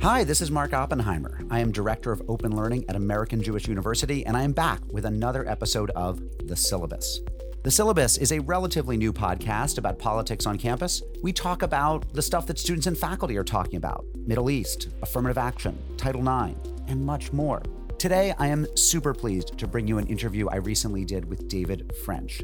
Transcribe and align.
Hi, 0.00 0.22
this 0.22 0.40
is 0.40 0.52
Mark 0.52 0.74
Oppenheimer. 0.74 1.40
I 1.50 1.58
am 1.58 1.72
Director 1.72 2.12
of 2.12 2.22
Open 2.28 2.54
Learning 2.54 2.84
at 2.88 2.94
American 2.94 3.42
Jewish 3.42 3.66
University, 3.66 4.24
and 4.24 4.36
I 4.36 4.44
am 4.44 4.52
back 4.52 4.80
with 4.92 5.04
another 5.04 5.46
episode 5.48 5.90
of 5.90 6.20
The 6.46 6.54
Syllabus. 6.54 7.18
The 7.64 7.70
Syllabus 7.72 8.16
is 8.16 8.30
a 8.30 8.38
relatively 8.38 8.96
new 8.96 9.12
podcast 9.12 9.76
about 9.76 9.98
politics 9.98 10.46
on 10.46 10.56
campus. 10.56 11.02
We 11.20 11.32
talk 11.32 11.62
about 11.62 12.12
the 12.14 12.22
stuff 12.22 12.46
that 12.46 12.60
students 12.60 12.86
and 12.86 12.96
faculty 12.96 13.36
are 13.36 13.44
talking 13.44 13.76
about 13.76 14.06
Middle 14.24 14.50
East, 14.50 14.88
affirmative 15.02 15.36
action, 15.36 15.76
Title 15.96 16.22
IX, 16.22 16.56
and 16.86 17.04
much 17.04 17.32
more. 17.32 17.60
Today, 17.98 18.32
I 18.38 18.46
am 18.46 18.68
super 18.76 19.12
pleased 19.12 19.58
to 19.58 19.66
bring 19.66 19.88
you 19.88 19.98
an 19.98 20.06
interview 20.06 20.48
I 20.48 20.56
recently 20.56 21.04
did 21.04 21.28
with 21.28 21.48
David 21.48 21.92
French. 22.04 22.40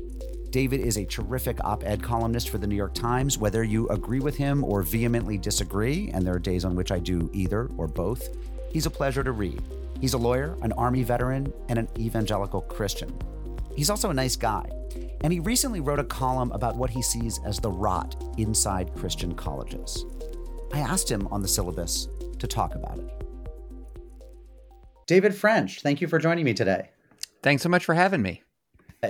David 0.54 0.82
is 0.82 0.98
a 0.98 1.04
terrific 1.04 1.58
op 1.64 1.82
ed 1.82 2.00
columnist 2.00 2.48
for 2.48 2.58
the 2.58 2.66
New 2.68 2.76
York 2.76 2.94
Times. 2.94 3.36
Whether 3.36 3.64
you 3.64 3.88
agree 3.88 4.20
with 4.20 4.36
him 4.36 4.62
or 4.62 4.82
vehemently 4.82 5.36
disagree, 5.36 6.12
and 6.14 6.24
there 6.24 6.36
are 6.36 6.38
days 6.38 6.64
on 6.64 6.76
which 6.76 6.92
I 6.92 7.00
do 7.00 7.28
either 7.32 7.68
or 7.76 7.88
both, 7.88 8.28
he's 8.70 8.86
a 8.86 8.90
pleasure 8.90 9.24
to 9.24 9.32
read. 9.32 9.60
He's 10.00 10.14
a 10.14 10.16
lawyer, 10.16 10.56
an 10.62 10.70
Army 10.74 11.02
veteran, 11.02 11.52
and 11.68 11.80
an 11.80 11.88
evangelical 11.98 12.60
Christian. 12.60 13.12
He's 13.74 13.90
also 13.90 14.10
a 14.10 14.14
nice 14.14 14.36
guy, 14.36 14.70
and 15.22 15.32
he 15.32 15.40
recently 15.40 15.80
wrote 15.80 15.98
a 15.98 16.04
column 16.04 16.52
about 16.52 16.76
what 16.76 16.90
he 16.90 17.02
sees 17.02 17.40
as 17.44 17.58
the 17.58 17.72
rot 17.72 18.14
inside 18.38 18.94
Christian 18.94 19.34
colleges. 19.34 20.04
I 20.72 20.78
asked 20.78 21.10
him 21.10 21.26
on 21.32 21.42
the 21.42 21.48
syllabus 21.48 22.06
to 22.38 22.46
talk 22.46 22.76
about 22.76 23.00
it. 23.00 23.10
David 25.08 25.34
French, 25.34 25.82
thank 25.82 26.00
you 26.00 26.06
for 26.06 26.20
joining 26.20 26.44
me 26.44 26.54
today. 26.54 26.90
Thanks 27.42 27.64
so 27.64 27.68
much 27.68 27.84
for 27.84 27.94
having 27.94 28.22
me. 28.22 28.43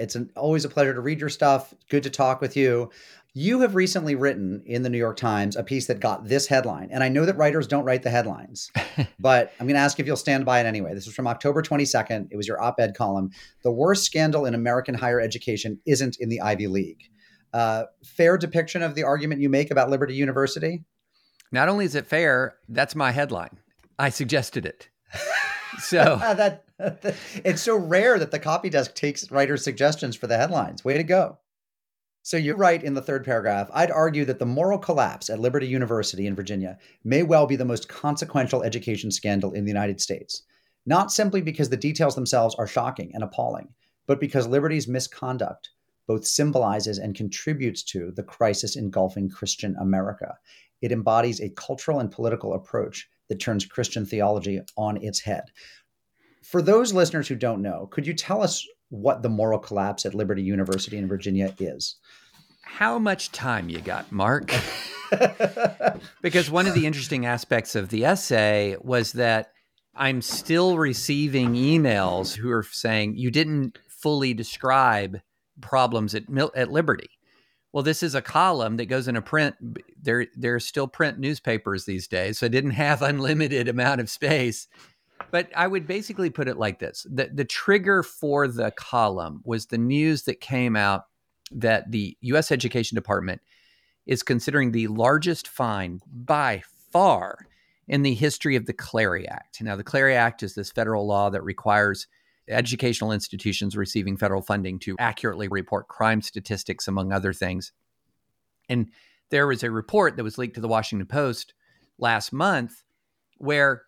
It's 0.01 0.15
an, 0.15 0.31
always 0.37 0.65
a 0.65 0.69
pleasure 0.69 0.95
to 0.95 1.01
read 1.01 1.21
your 1.21 1.29
stuff. 1.29 1.75
Good 1.89 2.03
to 2.05 2.11
talk 2.11 2.41
with 2.41 2.57
you. 2.57 2.91
You 3.37 3.61
have 3.61 3.75
recently 3.75 4.15
written 4.15 4.63
in 4.65 4.83
the 4.83 4.89
New 4.89 4.99
York 4.99 5.17
Times 5.17 5.57
a 5.57 5.65
piece 5.65 5.89
that 5.89 5.99
got 5.99 6.29
this 6.29 6.47
headline. 6.47 6.89
And 6.93 7.03
I 7.03 7.09
know 7.09 7.27
that 7.27 7.37
writers 7.37 7.67
don't 7.67 7.85
write 7.85 8.05
the 8.05 8.11
headlines, 8.11 8.71
but 9.19 9.53
I'm 9.59 9.67
going 9.67 9.75
to 9.75 9.81
ask 9.81 9.99
if 9.99 10.07
you'll 10.07 10.17
stand 10.17 10.45
by 10.45 10.61
it 10.61 10.67
anyway. 10.67 10.95
This 10.95 11.07
was 11.07 11.17
from 11.17 11.27
October 11.27 11.61
22nd. 11.61 12.29
It 12.31 12.37
was 12.37 12.47
your 12.47 12.63
op 12.63 12.79
ed 12.79 12.95
column. 12.97 13.31
The 13.65 13.73
worst 13.73 14.05
scandal 14.05 14.47
in 14.47 14.55
American 14.55 14.95
higher 14.95 15.21
education 15.21 15.81
isn't 15.85 16.17
in 16.21 16.29
the 16.29 16.41
Ivy 16.41 16.69
League. 16.69 17.03
Uh, 17.53 17.85
fair 18.05 18.39
depiction 18.39 18.83
of 18.83 18.95
the 18.95 19.03
argument 19.03 19.41
you 19.41 19.49
make 19.49 19.73
about 19.73 19.91
Liberty 19.91 20.15
University? 20.15 20.85
Not 21.51 21.69
only 21.69 21.85
is 21.85 21.95
it 21.95 22.07
fair, 22.07 22.55
that's 22.69 22.95
my 22.95 23.11
headline. 23.11 23.59
I 23.99 24.11
suggested 24.11 24.65
it. 24.65 24.89
So 25.79 26.19
ah, 26.23 26.35
that 26.35 26.65
it's 27.45 27.63
so 27.63 27.77
rare 27.77 28.19
that 28.19 28.31
the 28.31 28.39
copy 28.39 28.71
desk 28.71 28.95
takes 28.95 29.31
writer 29.31 29.57
suggestions 29.57 30.17
for 30.17 30.27
the 30.27 30.37
headlines. 30.37 30.85
Way 30.85 30.97
to 30.97 31.05
go. 31.05 31.39
So 32.23 32.39
you 32.39 32.55
write 32.55 32.83
in 32.83 32.95
the 32.95 33.03
third 33.03 33.23
paragraph, 33.23 33.69
I'd 33.75 33.91
argue 33.91 34.25
that 34.25 34.39
the 34.39 34.47
moral 34.47 34.79
collapse 34.79 35.29
at 35.29 35.41
Liberty 35.41 35.67
University 35.67 36.27
in 36.27 36.35
Virginia 36.35 36.79
may 37.05 37.23
well 37.23 37.47
be 37.47 37.57
the 37.57 37.67
most 37.67 37.89
consequential 37.89 38.63
education 38.63 39.11
scandal 39.11 39.53
in 39.53 39.65
the 39.65 39.71
United 39.71 40.01
States. 40.01 40.43
Not 40.87 41.13
simply 41.13 41.43
because 41.43 41.69
the 41.69 41.77
details 41.77 42.15
themselves 42.15 42.55
are 42.55 42.67
shocking 42.67 43.11
and 43.15 43.23
appalling, 43.23 43.69
but 44.07 44.21
because 44.21 44.47
Liberty's 44.47 44.89
misconduct 44.89 45.71
both 46.07 46.27
symbolizes 46.27 46.99
and 46.99 47.15
contributes 47.15 47.83
to 47.83 48.11
the 48.13 48.23
crisis 48.23 48.77
engulfing 48.77 49.29
Christian 49.29 49.77
America. 49.79 50.37
It 50.81 50.93
embodies 50.93 51.41
a 51.41 51.51
cultural 51.51 52.01
and 52.01 52.11
political 52.11 52.55
approach 52.55 53.09
that 53.29 53.41
turns 53.41 53.65
Christian 53.65 54.07
theology 54.07 54.61
on 54.77 55.03
its 55.03 55.21
head. 55.21 55.45
For 56.43 56.61
those 56.61 56.93
listeners 56.93 57.29
who 57.29 57.37
don't 57.37 57.63
know, 57.63 57.89
could 57.91 58.07
you 58.07 58.15
tell 58.15 58.43
us 58.43 58.67
what 58.91 59.23
the 59.23 59.29
moral 59.29 59.59
collapse 59.59 60.05
at 60.05 60.15
Liberty 60.15 60.43
University 60.43 60.97
in 60.97 61.09
Virginia 61.09 61.55
is? 61.59 61.97
How 62.63 62.99
much 62.99 63.33
time 63.33 63.69
you 63.69 63.81
got, 63.81 64.11
Mark? 64.13 64.53
because 66.23 66.51
one 66.51 66.67
of 66.67 66.75
the 66.75 66.87
interesting 66.87 67.27
aspects 67.27 67.75
of 67.75 67.89
the 67.89 68.05
essay 68.05 68.77
was 68.81 69.13
that 69.13 69.53
I'm 69.95 70.23
still 70.23 70.77
receiving 70.77 71.55
emails 71.55 72.37
who 72.37 72.51
are 72.51 72.65
saying 72.65 73.17
you 73.17 73.31
didn't 73.31 73.79
fully 73.89 74.35
describe 74.35 75.21
problems 75.61 76.15
at 76.15 76.25
at 76.57 76.71
Liberty. 76.71 77.11
Well, 77.75 77.83
this 77.83 78.05
is 78.05 78.15
a 78.15 78.23
column 78.23 78.77
that 78.77 78.87
goes 78.87 79.09
in 79.09 79.17
a 79.17 79.21
print. 79.21 79.57
There, 80.01 80.29
there 80.37 80.55
are 80.55 80.61
still 80.61 80.87
print 80.87 81.19
newspapers 81.19 81.85
these 81.85 82.07
days, 82.07 82.39
so 82.39 82.47
I 82.47 82.49
didn't 82.49 82.71
have 82.71 83.03
unlimited 83.03 83.67
amount 83.67 84.01
of 84.01 84.09
space. 84.09 84.69
But 85.33 85.51
I 85.57 85.67
would 85.67 85.85
basically 85.85 86.31
put 86.31 86.47
it 86.47 86.57
like 86.57 86.79
this: 86.79 87.05
the 87.11 87.31
the 87.35 87.45
trigger 87.45 88.05
for 88.05 88.47
the 88.47 88.71
column 88.71 89.43
was 89.45 89.67
the 89.67 89.79
news 89.79 90.23
that 90.23 90.41
came 90.41 90.77
out 90.77 91.07
that 91.51 91.91
the 91.91 92.17
U.S. 92.21 92.53
Education 92.53 92.95
Department 92.95 93.43
is 94.07 94.23
considering 94.23 94.71
the 94.71 94.87
largest 94.87 95.49
fine 95.49 96.01
by 96.07 96.63
far 96.93 97.49
in 97.89 98.03
the 98.03 98.15
history 98.15 98.55
of 98.55 98.67
the 98.67 98.73
Clery 98.73 99.27
Act. 99.29 99.61
Now, 99.61 99.75
the 99.75 99.83
Clery 99.83 100.15
Act 100.15 100.45
is 100.45 100.55
this 100.55 100.71
federal 100.71 101.09
law 101.09 101.29
that 101.31 101.43
requires 101.43 102.07
educational 102.49 103.13
institutions 103.13 103.77
receiving 103.77 104.17
federal 104.17 104.43
funding 104.43 104.79
to 104.81 104.97
accurately 104.99 105.49
report 105.49 105.89
crime 105.89 106.23
statistics, 106.23 106.89
among 106.89 107.13
other 107.13 107.33
things. 107.33 107.73
And 108.69 108.91
there 109.31 109.47
was 109.47 109.63
a 109.63 109.71
report 109.71 110.17
that 110.17 110.25
was 110.25 110.39
leaked 110.39 110.55
to 110.57 110.61
the 110.61 110.69
Washington 110.69 111.07
Post 111.07 111.55
last 111.99 112.33
month 112.33 112.83
where 113.39 113.83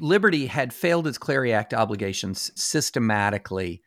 Liberty 0.00 0.46
had 0.46 0.72
failed 0.72 1.06
its 1.06 1.18
Clery 1.18 1.52
Act 1.52 1.74
obligations 1.74 2.50
systematically 2.54 3.82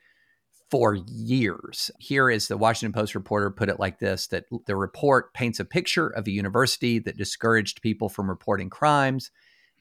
for 0.70 0.96
years. 0.96 1.92
Here 2.00 2.30
is 2.30 2.48
the 2.48 2.58
Washington 2.58 2.94
Post 2.94 3.16
reporter 3.16 3.52
put 3.52 3.70
it 3.70 3.80
like 3.80 4.00
this 4.00 4.28
that 4.28 4.46
the 4.66 4.76
report 4.76 5.34
paints 5.34 5.60
a 5.60 5.66
picture 5.66 6.08
of 6.08 6.28
a 6.28 6.32
university 6.32 7.00
that 7.00 7.18
discouraged 7.18 7.82
people 7.82 8.10
from 8.10 8.30
reporting 8.30 8.70
crimes 8.70 9.32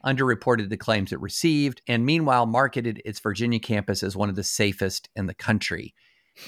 underreported 0.04 0.68
the 0.68 0.76
claims 0.76 1.12
it 1.12 1.20
received, 1.20 1.80
and 1.88 2.04
meanwhile 2.04 2.46
marketed 2.46 3.00
its 3.04 3.20
Virginia 3.20 3.58
campus 3.58 4.02
as 4.02 4.16
one 4.16 4.28
of 4.28 4.36
the 4.36 4.44
safest 4.44 5.08
in 5.16 5.26
the 5.26 5.34
country. 5.34 5.94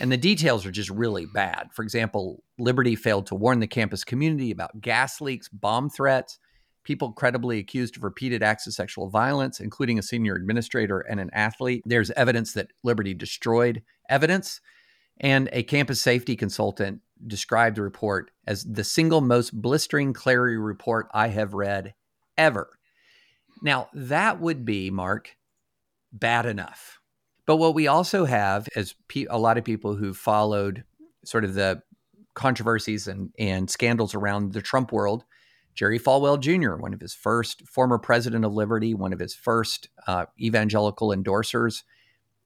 And 0.00 0.11
the 0.11 0.17
details 0.17 0.67
are 0.67 0.71
just 0.71 0.91
really 0.91 1.27
bad. 1.27 1.69
For 1.72 1.83
example, 1.83 2.43
Liberty 2.59 2.97
failed 2.97 3.27
to 3.27 3.34
warn 3.34 3.61
the 3.61 3.67
campus 3.67 4.05
community 4.05 4.50
about 4.50 4.81
gas 4.81 5.21
leaks, 5.21 5.49
bomb 5.49 5.91
threats, 5.91 6.39
people 6.83 7.12
credibly 7.12 7.59
accused 7.59 7.97
of 7.97 8.05
repeated 8.05 8.43
acts 8.43 8.67
of 8.67 8.72
sexual 8.72 9.09
violence, 9.09 9.61
including 9.61 9.99
a 9.99 10.03
senior 10.03 10.34
administrator 10.34 11.00
and 11.00 11.21
an 11.21 11.31
athlete. 11.33 11.83
There's 11.84 12.11
evidence 12.12 12.53
that 12.55 12.71
Liberty 12.84 13.12
destroyed 13.12 13.83
evidence. 14.09 14.61
And 15.19 15.49
a 15.53 15.62
campus 15.62 16.00
safety 16.00 16.37
consultant 16.37 17.00
described 17.27 17.77
the 17.77 17.83
report 17.83 18.31
as 18.47 18.65
the 18.65 18.84
single 18.84 19.21
most 19.21 19.53
blistering 19.61 20.12
Clery 20.12 20.62
report 20.62 21.09
I 21.12 21.28
have 21.28 21.55
read 21.55 21.94
ever. 22.37 22.78
Now, 23.62 23.89
that 23.94 24.41
would 24.41 24.65
be, 24.65 24.91
Mark, 24.91 25.37
bad 26.12 26.47
enough. 26.47 27.00
But 27.47 27.56
what 27.56 27.75
we 27.75 27.87
also 27.87 28.25
have 28.25 28.69
is 28.75 28.94
a 29.31 29.39
lot 29.39 29.56
of 29.56 29.65
people 29.65 29.94
who 29.94 30.12
followed 30.12 30.84
sort 31.25 31.44
of 31.44 31.55
the 31.55 31.83
controversies 32.34 33.09
and, 33.09 33.33
and 33.39 33.71
scandals 33.71 34.15
around 34.15 34.53
the 34.53 34.62
Trump 34.62 34.93
world. 34.93 35.25
Jerry 35.75 35.99
Falwell 35.99 36.41
Jr., 36.41 36.75
one 36.75 36.94
of 36.94 37.00
his 37.00 37.15
first 37.15 37.67
former 37.69 37.99
president 37.99 38.44
of 38.44 38.53
Liberty, 38.53 38.94
one 38.94 39.12
of 39.12 39.19
his 39.19 39.34
first 39.34 39.88
uh, 40.06 40.27
evangelical 40.41 41.09
endorsers, 41.09 41.83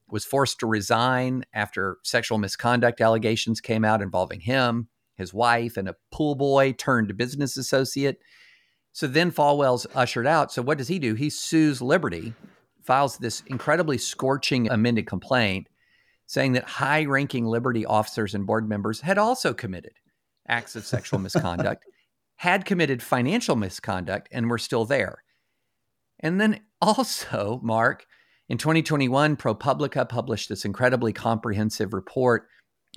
was 0.09 0.25
forced 0.25 0.59
to 0.59 0.67
resign 0.67 1.45
after 1.53 1.97
sexual 2.03 2.37
misconduct 2.37 2.99
allegations 2.99 3.61
came 3.61 3.85
out 3.85 4.01
involving 4.01 4.41
him, 4.41 4.89
his 5.15 5.33
wife, 5.33 5.77
and 5.77 5.87
a 5.87 5.95
pool 6.11 6.35
boy 6.35 6.73
turned 6.73 7.15
business 7.15 7.55
associate. 7.55 8.19
So 8.93 9.07
then 9.07 9.31
Falwell's 9.31 9.87
ushered 9.95 10.27
out. 10.27 10.51
So 10.51 10.61
what 10.61 10.77
does 10.77 10.87
he 10.87 10.99
do? 10.99 11.13
He 11.13 11.29
sues 11.29 11.81
Liberty, 11.81 12.33
files 12.83 13.17
this 13.17 13.41
incredibly 13.47 13.97
scorching 13.97 14.69
amended 14.69 15.07
complaint 15.07 15.67
saying 16.31 16.53
that 16.53 16.63
high 16.63 17.03
ranking 17.03 17.45
Liberty 17.45 17.85
officers 17.85 18.33
and 18.33 18.45
board 18.45 18.67
members 18.67 19.01
had 19.01 19.17
also 19.17 19.53
committed 19.53 19.91
acts 20.47 20.75
of 20.75 20.85
sexual 20.85 21.19
misconduct, 21.19 21.85
had 22.37 22.65
committed 22.65 23.03
financial 23.03 23.55
misconduct, 23.55 24.29
and 24.31 24.49
were 24.49 24.57
still 24.57 24.85
there. 24.85 25.23
And 26.21 26.39
then 26.39 26.61
also, 26.81 27.59
Mark, 27.63 28.05
in 28.47 28.57
2021, 28.57 29.35
ProPublica 29.37 30.07
published 30.07 30.49
this 30.49 30.65
incredibly 30.65 31.13
comprehensive 31.13 31.93
report 31.93 32.47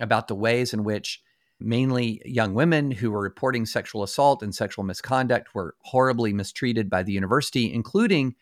about 0.00 0.28
the 0.28 0.34
ways 0.34 0.72
in 0.72 0.84
which 0.84 1.20
mainly 1.60 2.20
young 2.24 2.54
women 2.54 2.90
who 2.90 3.10
were 3.10 3.22
reporting 3.22 3.66
sexual 3.66 4.02
assault 4.02 4.42
and 4.42 4.54
sexual 4.54 4.84
misconduct 4.84 5.54
were 5.54 5.74
horribly 5.82 6.32
mistreated 6.32 6.90
by 6.90 7.02
the 7.02 7.12
university, 7.12 7.72
including 7.72 8.34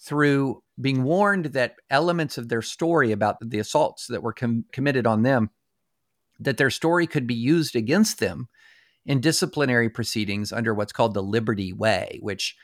through 0.00 0.62
being 0.80 1.02
warned 1.04 1.46
that 1.46 1.76
elements 1.90 2.36
of 2.36 2.48
their 2.48 2.62
story 2.62 3.12
about 3.12 3.36
the 3.40 3.58
assaults 3.58 4.06
that 4.08 4.22
were 4.22 4.32
com- 4.32 4.64
committed 4.72 5.06
on 5.06 5.22
them 5.22 5.50
that 6.40 6.56
their 6.56 6.70
story 6.70 7.06
could 7.06 7.26
be 7.26 7.34
used 7.34 7.76
against 7.76 8.18
them 8.18 8.48
in 9.06 9.20
disciplinary 9.20 9.88
proceedings 9.88 10.52
under 10.52 10.74
what's 10.74 10.92
called 10.92 11.14
the 11.14 11.22
liberty 11.22 11.72
way 11.72 12.18
which 12.22 12.56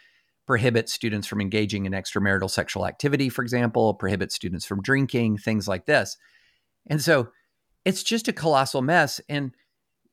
prohibits 0.47 0.93
students 0.93 1.27
from 1.27 1.41
engaging 1.41 1.87
in 1.87 1.93
extramarital 1.93 2.51
sexual 2.51 2.87
activity 2.87 3.29
for 3.29 3.43
example 3.43 3.95
prohibits 3.95 4.35
students 4.35 4.67
from 4.67 4.83
drinking 4.83 5.39
things 5.39 5.69
like 5.69 5.87
this. 5.87 6.17
And 6.89 7.01
so 7.01 7.29
it's 7.85 8.03
just 8.03 8.29
a 8.29 8.33
colossal 8.33 8.83
mess 8.83 9.21
and 9.29 9.53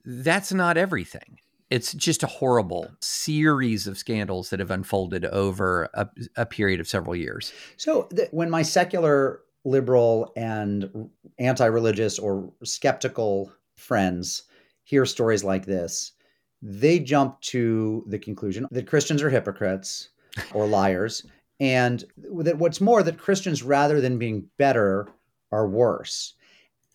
that's 0.10 0.54
not 0.54 0.78
everything. 0.78 1.38
it's 1.70 1.94
just 1.94 2.24
a 2.24 2.28
horrible 2.28 2.90
series 3.02 3.88
of 3.88 3.98
scandals 3.98 4.50
that 4.50 4.60
have 4.60 4.72
unfolded 4.72 5.26
over 5.26 5.90
a, 5.94 6.08
a 6.38 6.46
period 6.46 6.80
of 6.80 6.88
several 6.88 7.16
years. 7.16 7.52
So 7.76 8.04
th- 8.04 8.30
when 8.32 8.50
my 8.50 8.62
secular, 8.62 9.42
liberal, 9.66 10.32
and 10.38 11.10
anti-religious 11.40 12.20
or 12.20 12.52
skeptical 12.64 13.52
friends 13.76 14.44
hear 14.84 15.06
stories 15.06 15.44
like 15.44 15.66
this, 15.66 16.14
they 16.62 17.00
jump 17.00 17.42
to 17.42 18.04
the 18.08 18.18
conclusion 18.18 18.66
that 18.72 18.88
Christians 18.88 19.22
are 19.22 19.30
hypocrites 19.30 20.10
or 20.54 20.66
liars, 20.78 21.26
and 21.60 22.06
that 22.44 22.58
what's 22.58 22.80
more, 22.80 23.04
that 23.04 23.18
Christians, 23.18 23.62
rather 23.62 24.00
than 24.00 24.18
being 24.18 24.48
better, 24.58 25.10
are 25.52 25.68
worse. 25.68 26.34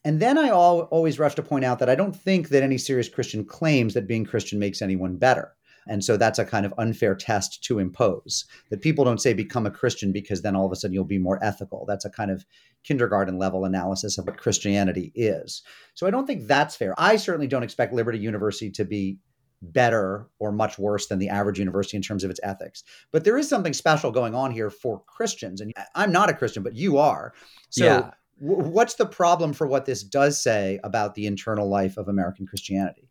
And 0.04 0.20
then 0.20 0.36
I 0.36 0.50
always 0.50 1.18
rush 1.18 1.36
to 1.36 1.42
point 1.42 1.64
out 1.64 1.78
that 1.78 1.88
I 1.88 1.94
don't 1.94 2.16
think 2.16 2.48
that 2.48 2.62
any 2.62 2.78
serious 2.78 3.08
Christian 3.08 3.44
claims 3.44 3.94
that 3.94 4.08
being 4.08 4.24
Christian 4.24 4.58
makes 4.58 4.82
anyone 4.82 5.16
better. 5.16 5.54
And 5.88 6.04
so 6.04 6.16
that's 6.16 6.38
a 6.38 6.44
kind 6.44 6.64
of 6.64 6.74
unfair 6.78 7.14
test 7.14 7.62
to 7.64 7.78
impose. 7.78 8.44
That 8.70 8.82
people 8.82 9.04
don't 9.04 9.20
say 9.20 9.32
become 9.32 9.66
a 9.66 9.70
Christian 9.70 10.12
because 10.12 10.42
then 10.42 10.54
all 10.54 10.66
of 10.66 10.72
a 10.72 10.76
sudden 10.76 10.94
you'll 10.94 11.04
be 11.04 11.18
more 11.18 11.42
ethical. 11.42 11.84
That's 11.86 12.04
a 12.04 12.10
kind 12.10 12.30
of 12.30 12.44
kindergarten 12.84 13.38
level 13.38 13.64
analysis 13.64 14.18
of 14.18 14.26
what 14.26 14.38
Christianity 14.38 15.12
is. 15.14 15.62
So 15.94 16.06
I 16.06 16.10
don't 16.10 16.26
think 16.26 16.46
that's 16.46 16.76
fair. 16.76 16.94
I 16.98 17.16
certainly 17.16 17.48
don't 17.48 17.64
expect 17.64 17.92
Liberty 17.92 18.18
University 18.18 18.70
to 18.72 18.84
be 18.84 19.18
better 19.60 20.28
or 20.40 20.50
much 20.50 20.78
worse 20.78 21.06
than 21.06 21.20
the 21.20 21.28
average 21.28 21.58
university 21.58 21.96
in 21.96 22.02
terms 22.02 22.24
of 22.24 22.30
its 22.30 22.40
ethics. 22.42 22.82
But 23.12 23.22
there 23.24 23.38
is 23.38 23.48
something 23.48 23.72
special 23.72 24.10
going 24.10 24.34
on 24.34 24.50
here 24.50 24.70
for 24.70 25.02
Christians. 25.06 25.60
And 25.60 25.72
I'm 25.94 26.10
not 26.10 26.30
a 26.30 26.34
Christian, 26.34 26.64
but 26.64 26.74
you 26.74 26.98
are. 26.98 27.32
So 27.70 27.84
yeah 27.84 28.10
what's 28.42 28.94
the 28.94 29.06
problem 29.06 29.52
for 29.52 29.68
what 29.68 29.86
this 29.86 30.02
does 30.02 30.42
say 30.42 30.80
about 30.82 31.14
the 31.14 31.26
internal 31.26 31.68
life 31.68 31.96
of 31.96 32.08
American 32.08 32.44
Christianity? 32.44 33.08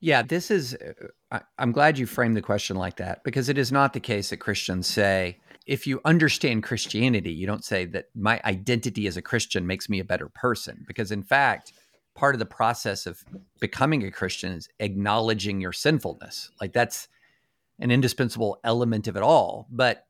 Yeah, 0.00 0.22
this 0.22 0.50
is, 0.50 0.76
uh, 1.30 1.38
I'm 1.56 1.70
glad 1.70 1.96
you 1.96 2.06
framed 2.06 2.36
the 2.36 2.42
question 2.42 2.76
like 2.76 2.96
that 2.96 3.22
because 3.22 3.48
it 3.48 3.56
is 3.56 3.70
not 3.70 3.92
the 3.92 4.00
case 4.00 4.30
that 4.30 4.38
Christians 4.38 4.88
say, 4.88 5.38
if 5.64 5.86
you 5.86 6.00
understand 6.04 6.64
Christianity, 6.64 7.30
you 7.30 7.46
don't 7.46 7.64
say 7.64 7.84
that 7.84 8.06
my 8.16 8.40
identity 8.44 9.06
as 9.06 9.16
a 9.16 9.22
Christian 9.22 9.64
makes 9.64 9.88
me 9.88 10.00
a 10.00 10.04
better 10.04 10.28
person. 10.28 10.84
Because 10.88 11.12
in 11.12 11.22
fact, 11.22 11.72
part 12.16 12.34
of 12.34 12.40
the 12.40 12.46
process 12.46 13.06
of 13.06 13.22
becoming 13.60 14.02
a 14.02 14.10
Christian 14.10 14.50
is 14.50 14.68
acknowledging 14.80 15.60
your 15.60 15.72
sinfulness. 15.72 16.50
Like 16.60 16.72
that's 16.72 17.06
an 17.78 17.92
indispensable 17.92 18.58
element 18.64 19.06
of 19.06 19.16
it 19.16 19.22
all. 19.22 19.68
But 19.70 20.06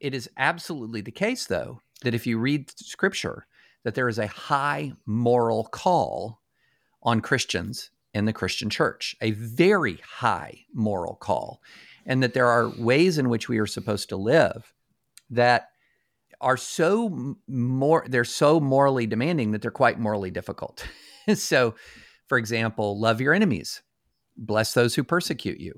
it 0.00 0.14
is 0.14 0.30
absolutely 0.38 1.02
the 1.02 1.10
case, 1.10 1.44
though, 1.44 1.82
that 2.02 2.14
if 2.14 2.26
you 2.26 2.38
read 2.38 2.70
scripture, 2.70 3.46
that 3.88 3.94
there 3.94 4.10
is 4.10 4.18
a 4.18 4.26
high 4.26 4.92
moral 5.06 5.64
call 5.64 6.42
on 7.02 7.22
Christians 7.22 7.88
in 8.12 8.26
the 8.26 8.34
Christian 8.34 8.68
church, 8.68 9.16
a 9.22 9.30
very 9.30 9.98
high 10.04 10.66
moral 10.74 11.14
call, 11.14 11.62
and 12.04 12.22
that 12.22 12.34
there 12.34 12.48
are 12.48 12.68
ways 12.76 13.16
in 13.16 13.30
which 13.30 13.48
we 13.48 13.56
are 13.56 13.66
supposed 13.66 14.10
to 14.10 14.16
live 14.18 14.74
that 15.30 15.70
are 16.42 16.58
so 16.58 17.34
more 17.48 18.04
they're 18.06 18.24
so 18.24 18.60
morally 18.60 19.06
demanding 19.06 19.52
that 19.52 19.62
they're 19.62 19.70
quite 19.70 19.98
morally 19.98 20.30
difficult. 20.30 20.86
so, 21.34 21.74
for 22.26 22.36
example, 22.36 23.00
love 23.00 23.22
your 23.22 23.32
enemies, 23.32 23.80
bless 24.36 24.74
those 24.74 24.96
who 24.96 25.02
persecute 25.02 25.60
you. 25.60 25.72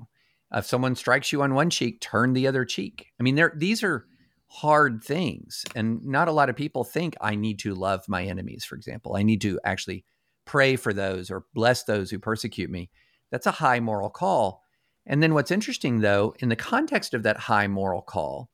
If 0.53 0.65
someone 0.65 0.97
strikes 0.97 1.31
you 1.31 1.41
on 1.43 1.53
one 1.53 1.69
cheek, 1.69 2.01
turn 2.01 2.33
the 2.33 2.45
other 2.45 2.65
cheek. 2.65 3.13
I 3.21 3.23
mean, 3.23 3.35
there 3.35 3.53
these 3.55 3.83
are 3.83 4.05
hard 4.53 5.01
things. 5.01 5.63
And 5.75 6.03
not 6.03 6.27
a 6.27 6.33
lot 6.33 6.49
of 6.49 6.57
people 6.57 6.83
think 6.83 7.15
I 7.21 7.35
need 7.35 7.57
to 7.59 7.73
love 7.73 8.03
my 8.09 8.23
enemies, 8.23 8.65
for 8.65 8.75
example. 8.75 9.15
I 9.15 9.23
need 9.23 9.39
to 9.41 9.57
actually 9.63 10.03
pray 10.43 10.75
for 10.75 10.91
those 10.91 11.31
or 11.31 11.45
bless 11.53 11.85
those 11.85 12.11
who 12.11 12.19
persecute 12.19 12.69
me. 12.69 12.89
That's 13.31 13.47
a 13.47 13.51
high 13.51 13.79
moral 13.79 14.09
call. 14.09 14.61
And 15.05 15.23
then 15.23 15.33
what's 15.33 15.51
interesting, 15.51 16.01
though, 16.01 16.35
in 16.39 16.49
the 16.49 16.57
context 16.57 17.13
of 17.13 17.23
that 17.23 17.37
high 17.37 17.67
moral 17.67 18.01
call, 18.01 18.49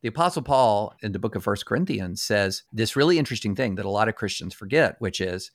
the 0.00 0.08
Apostle 0.08 0.42
Paul 0.42 0.94
in 1.02 1.12
the 1.12 1.18
book 1.18 1.34
of 1.34 1.44
First 1.44 1.66
Corinthians 1.66 2.22
says 2.22 2.62
this 2.72 2.96
really 2.96 3.18
interesting 3.18 3.54
thing 3.54 3.74
that 3.74 3.84
a 3.84 3.90
lot 3.90 4.08
of 4.08 4.14
Christians 4.14 4.54
forget, 4.54 4.96
which 4.98 5.20
is 5.20 5.50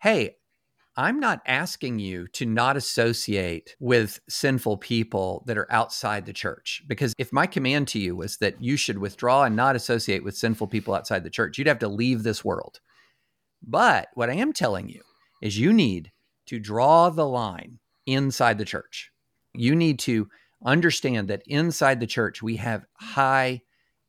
hey, 0.00 0.36
I'm 0.96 1.18
not 1.18 1.42
asking 1.46 1.98
you 1.98 2.28
to 2.28 2.46
not 2.46 2.76
associate 2.76 3.74
with 3.80 4.20
sinful 4.28 4.76
people 4.76 5.42
that 5.46 5.58
are 5.58 5.70
outside 5.70 6.24
the 6.24 6.32
church. 6.32 6.82
Because 6.86 7.14
if 7.18 7.32
my 7.32 7.46
command 7.46 7.88
to 7.88 7.98
you 7.98 8.14
was 8.14 8.36
that 8.36 8.62
you 8.62 8.76
should 8.76 8.98
withdraw 8.98 9.42
and 9.42 9.56
not 9.56 9.74
associate 9.74 10.22
with 10.22 10.36
sinful 10.36 10.68
people 10.68 10.94
outside 10.94 11.24
the 11.24 11.30
church, 11.30 11.58
you'd 11.58 11.66
have 11.66 11.80
to 11.80 11.88
leave 11.88 12.22
this 12.22 12.44
world. 12.44 12.78
But 13.66 14.08
what 14.14 14.30
I 14.30 14.34
am 14.34 14.52
telling 14.52 14.88
you 14.88 15.02
is 15.42 15.58
you 15.58 15.72
need 15.72 16.12
to 16.46 16.60
draw 16.60 17.10
the 17.10 17.26
line 17.26 17.80
inside 18.06 18.58
the 18.58 18.64
church. 18.64 19.10
You 19.52 19.74
need 19.74 19.98
to 20.00 20.28
understand 20.64 21.28
that 21.28 21.42
inside 21.46 21.98
the 21.98 22.06
church, 22.06 22.42
we 22.42 22.56
have 22.56 22.86
high 22.94 23.62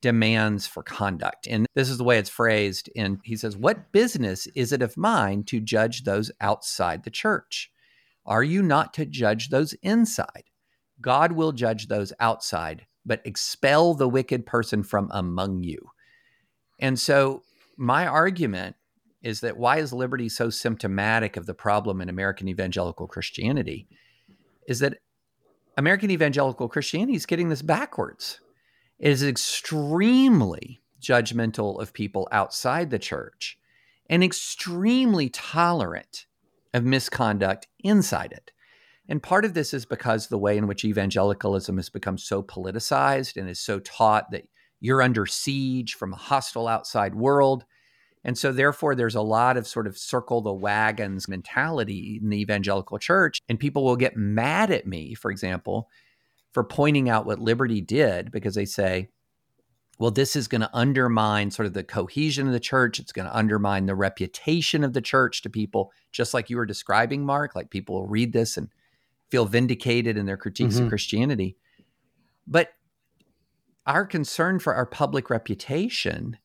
demands 0.05 0.67
for 0.67 0.83
conduct. 0.83 1.47
And 1.47 1.65
this 1.73 1.89
is 1.89 1.97
the 1.97 2.03
way 2.03 2.19
it's 2.19 2.29
phrased. 2.29 2.91
And 2.95 3.17
he 3.23 3.35
says, 3.35 3.57
What 3.57 3.91
business 3.91 4.47
is 4.53 4.71
it 4.71 4.83
of 4.83 4.95
mine 4.95 5.45
to 5.45 5.59
judge 5.59 6.03
those 6.03 6.29
outside 6.39 7.03
the 7.03 7.09
church? 7.09 7.71
Are 8.23 8.43
you 8.43 8.61
not 8.61 8.93
to 8.93 9.05
judge 9.07 9.49
those 9.49 9.73
inside? 9.81 10.43
God 11.01 11.31
will 11.31 11.53
judge 11.53 11.87
those 11.87 12.13
outside, 12.19 12.85
but 13.03 13.25
expel 13.25 13.95
the 13.95 14.07
wicked 14.07 14.45
person 14.45 14.83
from 14.83 15.09
among 15.11 15.63
you. 15.63 15.79
And 16.79 16.99
so, 16.99 17.41
my 17.75 18.05
argument 18.05 18.75
is 19.23 19.39
that 19.39 19.57
why 19.57 19.77
is 19.77 19.91
liberty 19.91 20.29
so 20.29 20.51
symptomatic 20.51 21.35
of 21.35 21.47
the 21.47 21.55
problem 21.55 21.99
in 21.99 22.09
American 22.09 22.47
evangelical 22.47 23.07
Christianity? 23.07 23.87
Is 24.67 24.77
that 24.81 24.99
American 25.77 26.11
evangelical 26.11 26.69
Christianity 26.69 27.15
is 27.15 27.25
getting 27.25 27.49
this 27.49 27.63
backwards 27.63 28.39
is 28.99 29.23
extremely 29.23 30.81
judgmental 31.01 31.81
of 31.81 31.93
people 31.93 32.27
outside 32.31 32.89
the 32.89 32.99
church 32.99 33.57
and 34.09 34.23
extremely 34.23 35.29
tolerant 35.29 36.25
of 36.73 36.83
misconduct 36.83 37.67
inside 37.79 38.31
it. 38.31 38.51
And 39.07 39.21
part 39.21 39.45
of 39.45 39.53
this 39.53 39.73
is 39.73 39.85
because 39.85 40.27
the 40.27 40.37
way 40.37 40.57
in 40.57 40.67
which 40.67 40.83
evangelicalism 40.83 41.77
has 41.77 41.89
become 41.89 42.17
so 42.17 42.41
politicized 42.41 43.37
and 43.37 43.49
is 43.49 43.59
so 43.59 43.79
taught 43.79 44.31
that 44.31 44.47
you're 44.79 45.01
under 45.01 45.25
siege 45.25 45.93
from 45.93 46.13
a 46.13 46.17
hostile 46.17 46.67
outside 46.67 47.15
world. 47.15 47.65
And 48.23 48.37
so, 48.37 48.51
therefore, 48.51 48.95
there's 48.95 49.15
a 49.15 49.21
lot 49.21 49.55
of 49.57 49.67
sort 49.67 49.85
of 49.85 49.97
circle 49.97 50.41
the 50.41 50.53
wagons 50.53 51.27
mentality 51.27 52.19
in 52.21 52.29
the 52.29 52.41
evangelical 52.41 52.97
church. 52.97 53.39
And 53.47 53.59
people 53.59 53.83
will 53.83 53.95
get 53.95 54.17
mad 54.17 54.71
at 54.71 54.87
me, 54.87 55.13
for 55.13 55.29
example, 55.29 55.89
for 56.55 56.63
pointing 56.63 57.09
out 57.09 57.25
what 57.25 57.41
Liberty 57.41 57.81
did 57.81 58.31
because 58.31 58.55
they 58.55 58.63
say, 58.63 59.09
well, 59.99 60.09
this 60.09 60.37
is 60.37 60.47
going 60.47 60.61
to 60.61 60.69
undermine 60.73 61.51
sort 61.51 61.65
of 61.65 61.73
the 61.73 61.83
cohesion 61.83 62.47
of 62.47 62.53
the 62.53 62.61
church. 62.61 62.97
It's 62.97 63.11
going 63.11 63.27
to 63.27 63.35
undermine 63.35 63.87
the 63.87 63.93
reputation 63.93 64.85
of 64.85 64.93
the 64.93 65.01
church 65.01 65.41
to 65.41 65.49
people, 65.49 65.91
just 66.13 66.33
like 66.33 66.49
you 66.49 66.55
were 66.55 66.65
describing, 66.65 67.25
Mark. 67.25 67.57
Like 67.57 67.71
people 67.71 67.95
will 67.95 68.07
read 68.07 68.31
this 68.31 68.55
and 68.55 68.69
feel 69.29 69.43
vindicated 69.43 70.15
in 70.15 70.27
their 70.27 70.37
critiques 70.37 70.75
mm-hmm. 70.75 70.85
of 70.85 70.89
Christianity. 70.89 71.57
But 72.47 72.69
our 73.85 74.05
concern 74.05 74.59
for 74.59 74.73
our 74.73 74.85
public 74.85 75.29
reputation 75.29 76.37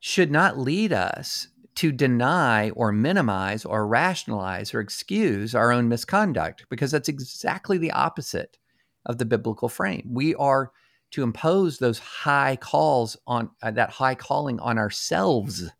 should 0.00 0.32
not 0.32 0.58
lead 0.58 0.92
us 0.92 1.46
to 1.76 1.92
deny 1.92 2.70
or 2.70 2.90
minimize 2.90 3.64
or 3.64 3.86
rationalize 3.86 4.74
or 4.74 4.80
excuse 4.80 5.54
our 5.54 5.70
own 5.70 5.88
misconduct, 5.88 6.66
because 6.68 6.90
that's 6.90 7.08
exactly 7.08 7.78
the 7.78 7.92
opposite 7.92 8.58
of 9.06 9.18
the 9.18 9.24
biblical 9.24 9.68
frame. 9.68 10.08
We 10.10 10.34
are 10.34 10.72
to 11.12 11.22
impose 11.22 11.78
those 11.78 11.98
high 11.98 12.56
calls 12.56 13.16
on 13.26 13.50
uh, 13.62 13.70
that 13.72 13.90
high 13.90 14.14
calling 14.14 14.58
on 14.60 14.78
ourselves 14.78 15.70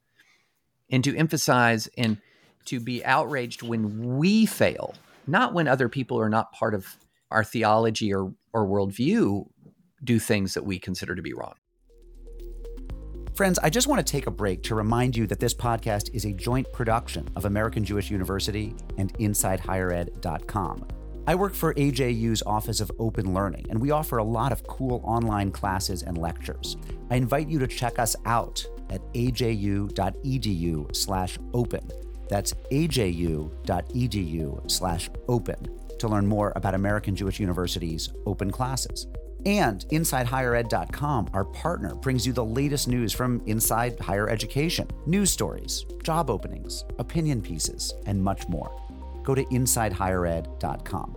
and 0.90 1.02
to 1.04 1.16
emphasize 1.16 1.88
and 1.96 2.18
to 2.66 2.78
be 2.78 3.04
outraged 3.04 3.62
when 3.62 4.16
we 4.18 4.46
fail, 4.46 4.94
not 5.26 5.54
when 5.54 5.66
other 5.66 5.88
people 5.88 6.20
are 6.20 6.28
not 6.28 6.52
part 6.52 6.74
of 6.74 6.96
our 7.30 7.42
theology 7.42 8.14
or, 8.14 8.32
or 8.52 8.66
worldview 8.66 9.46
do 10.04 10.18
things 10.18 10.54
that 10.54 10.64
we 10.64 10.78
consider 10.78 11.14
to 11.14 11.22
be 11.22 11.32
wrong. 11.32 11.54
Friends, 13.34 13.58
I 13.62 13.70
just 13.70 13.88
want 13.88 14.06
to 14.06 14.10
take 14.10 14.26
a 14.26 14.30
break 14.30 14.62
to 14.64 14.74
remind 14.74 15.16
you 15.16 15.26
that 15.28 15.40
this 15.40 15.54
podcast 15.54 16.10
is 16.12 16.26
a 16.26 16.32
joint 16.34 16.70
production 16.70 17.26
of 17.34 17.46
American 17.46 17.82
Jewish 17.82 18.10
University 18.10 18.74
and 18.98 19.12
InsideHigherEd.com. 19.14 21.01
I 21.24 21.36
work 21.36 21.54
for 21.54 21.72
AJU's 21.74 22.42
Office 22.44 22.80
of 22.80 22.90
Open 22.98 23.32
Learning, 23.32 23.64
and 23.70 23.80
we 23.80 23.92
offer 23.92 24.18
a 24.18 24.24
lot 24.24 24.50
of 24.50 24.66
cool 24.66 25.00
online 25.04 25.52
classes 25.52 26.02
and 26.02 26.18
lectures. 26.18 26.76
I 27.10 27.16
invite 27.16 27.48
you 27.48 27.60
to 27.60 27.68
check 27.68 28.00
us 28.00 28.16
out 28.26 28.66
at 28.90 29.00
aju.edu/open. 29.14 31.90
That's 32.28 32.54
aju.edu/open 32.72 35.56
to 35.98 36.08
learn 36.08 36.26
more 36.26 36.52
about 36.56 36.74
American 36.74 37.14
Jewish 37.14 37.38
University's 37.38 38.08
open 38.26 38.50
classes. 38.50 39.06
And 39.46 39.86
InsideHigherEd.com, 39.90 41.30
our 41.32 41.44
partner, 41.44 41.94
brings 41.94 42.26
you 42.26 42.32
the 42.32 42.44
latest 42.44 42.88
news 42.88 43.12
from 43.12 43.40
inside 43.46 44.00
higher 44.00 44.28
education, 44.28 44.88
news 45.06 45.30
stories, 45.30 45.86
job 46.02 46.30
openings, 46.30 46.84
opinion 46.98 47.42
pieces, 47.42 47.94
and 48.06 48.20
much 48.22 48.48
more 48.48 48.72
go 49.22 49.34
to 49.34 49.44
InsideHigherEd.com. 49.44 51.16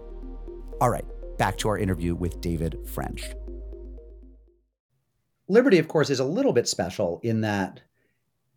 All 0.81 0.89
right, 0.89 1.05
back 1.37 1.57
to 1.57 1.69
our 1.69 1.77
interview 1.77 2.15
with 2.15 2.41
David 2.41 2.77
French. 2.85 3.23
Liberty, 5.47 5.77
of 5.79 5.87
course, 5.87 6.09
is 6.09 6.19
a 6.19 6.25
little 6.25 6.53
bit 6.53 6.67
special 6.67 7.19
in 7.23 7.41
that 7.41 7.81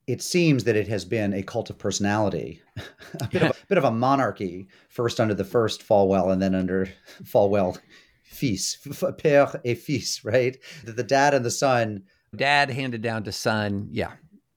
it 0.07 0.23
seems 0.23 0.65
that 0.65 0.75
it 0.75 0.89
has 0.89 1.05
been 1.05 1.35
a 1.35 1.43
cult 1.43 1.69
of 1.69 1.79
personality, 1.79 2.63
a 3.21 3.29
bit, 3.29 3.43
of 3.43 3.51
a, 3.51 3.55
bit 3.69 3.79
of 3.79 3.85
a 3.85 3.91
monarchy, 3.91 4.69
first 4.89 5.21
under 5.21 5.35
the 5.35 5.45
first 5.45 5.87
Falwell 5.87 6.33
and 6.33 6.41
then 6.41 6.55
under 6.55 6.89
Falwell 7.23 7.79
fils, 8.25 8.79
père 8.87 9.61
et 9.65 9.79
fils, 9.79 10.25
right? 10.25 10.57
The, 10.85 10.93
the 10.93 11.03
dad 11.03 11.35
and 11.35 11.45
the 11.45 11.51
son. 11.51 12.05
Dad 12.35 12.71
handed 12.71 13.03
down 13.03 13.25
to 13.25 13.33
son. 13.33 13.89
Yeah. 13.91 14.13